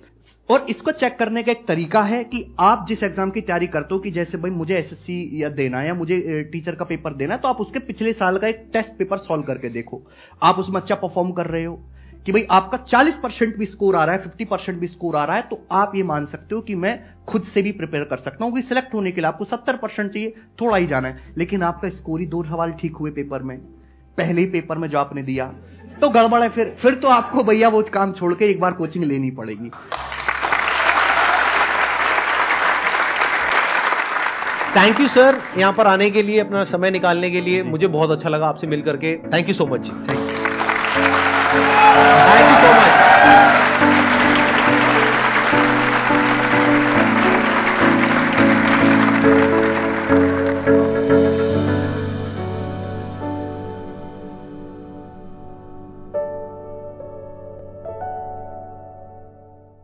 और 0.51 0.67
इसको 0.71 0.93
चेक 0.93 1.17
करने 1.19 1.43
का 1.43 1.53
एक 1.53 1.65
तरीका 1.67 2.01
है 2.03 2.23
कि 2.25 2.45
आप 2.61 2.85
जिस 2.89 3.03
एग्ज़ाम 3.03 3.31
की 3.31 3.41
तैयारी 3.41 3.67
करते 3.67 3.95
हो 3.95 3.99
कि 4.01 4.11
जैसे 4.11 4.39
भाई 4.39 4.51
मुझे 4.51 4.75
एसएससी 4.77 5.43
या 5.43 5.49
देना 5.51 5.81
है 5.81 5.87
या 5.87 5.95
मुझे 5.95 6.43
टीचर 6.53 6.75
का 6.75 6.85
पेपर 6.85 7.15
देना 7.15 7.35
है 7.35 7.41
तो 7.41 7.49
आप 7.49 7.61
उसके 7.61 7.79
पिछले 7.79 8.13
साल 8.13 8.39
का 8.39 8.49
एक 8.49 8.67
टेस्ट 8.73 8.99
पेपर 8.99 9.19
सॉल्व 9.19 9.43
करके 9.43 9.69
देखो। 9.69 10.03
आप 10.43 10.59
उसमें 10.59 10.81
अच्छा 10.81 10.95
परफॉर्म 10.95 11.31
कर 11.33 11.47
रहे 11.47 11.65
हो 11.65 11.75
कि 12.27 12.33
भाई 12.33 12.47
आपका 12.51 12.79
40 12.87 13.21
परसेंट 13.23 13.57
भी 13.57 13.67
स्कोर 13.67 13.97
आ 13.97 14.05
रहा 14.05 14.15
है 14.15 14.23
50 14.23 14.47
परसेंट 14.47 14.79
भी 14.81 14.87
स्कोर 14.87 15.17
आ 15.17 15.25
रहा 15.25 15.37
है 15.37 15.43
तो 15.43 15.61
आप 15.73 15.93
ये 15.97 16.03
मान 16.03 16.27
सकते 16.27 16.55
हो 16.55 16.61
कि 16.61 16.75
मैं 16.75 16.99
खुद 17.29 17.47
से 17.55 17.63
भी 17.63 17.73
प्रिपेयर 17.73 18.05
कर 18.05 18.17
सकता 18.17 18.45
हूँ 18.45 18.55
कि 18.55 18.63
सिलेक्ट 18.63 18.95
होने 18.95 19.13
के 19.13 19.21
लिए 19.21 19.29
आपको 19.29 19.45
70 19.47 19.77
परसेंट 19.77 20.13
चाहिए, 20.13 20.35
थोड़ा 20.61 20.77
ही 20.77 20.87
जाना 20.87 21.09
है। 21.09 21.35
लेकिन 21.39 21.63
आपका 21.63 21.89
स्कोर 21.91 22.21
ही 22.21 22.27
दो 22.27 22.43
सवाल 22.45 22.73
ठीक 22.73 22.97
हुए 22.97 23.11
पेपर 23.11 23.43
में। 23.43 23.57
पहले 24.19 24.41
ही 24.41 24.47
पेपर 24.49 24.79
में 24.79 24.89
जो 24.89 24.99
आपने 24.99 25.23
दिया। 25.23 25.47
तो 26.01 26.09
गड़बड़ 26.09 26.41
है 26.43 26.49
फिर। 26.49 26.77
फिर 26.83 26.95
तो 26.95 27.09
आपको 27.09 27.45
भैया 27.45 27.69
वो 27.69 27.83
काम 27.93 28.13
छोड़ 28.13 28.35
के 28.35 28.51
एक 28.51 28.61
बार 28.61 28.73
कोचिंग 28.73 29.05
लेनी 29.05 29.31
पड़ेगी। 29.31 29.71
थैंक 34.77 35.01
यू 35.01 35.07
सर 35.09 35.39
यहाँ 35.59 35.73
पर 35.73 35.87
आने 35.87 36.11
के 36.11 36.23
लिए, 36.23 36.41
अपना 36.41 36.63
समय 36.65 36.91
निकालने 36.91 37.31
के 37.31 37.41
लिए 37.41 37.63
मुझे 37.63 37.87
बहुत 37.89 38.11
अच्छा 38.11 38.29
लगा 38.29 38.47
आपसे 38.47 38.67
मिलकर 38.67 38.97
के। 38.97 39.17
Thank 39.33 39.49
you 39.49 39.55
so 39.55 39.67
much 39.67 39.87
thank 39.87 40.11
you 42.51 42.57
so 42.61 42.73
much 42.75 43.60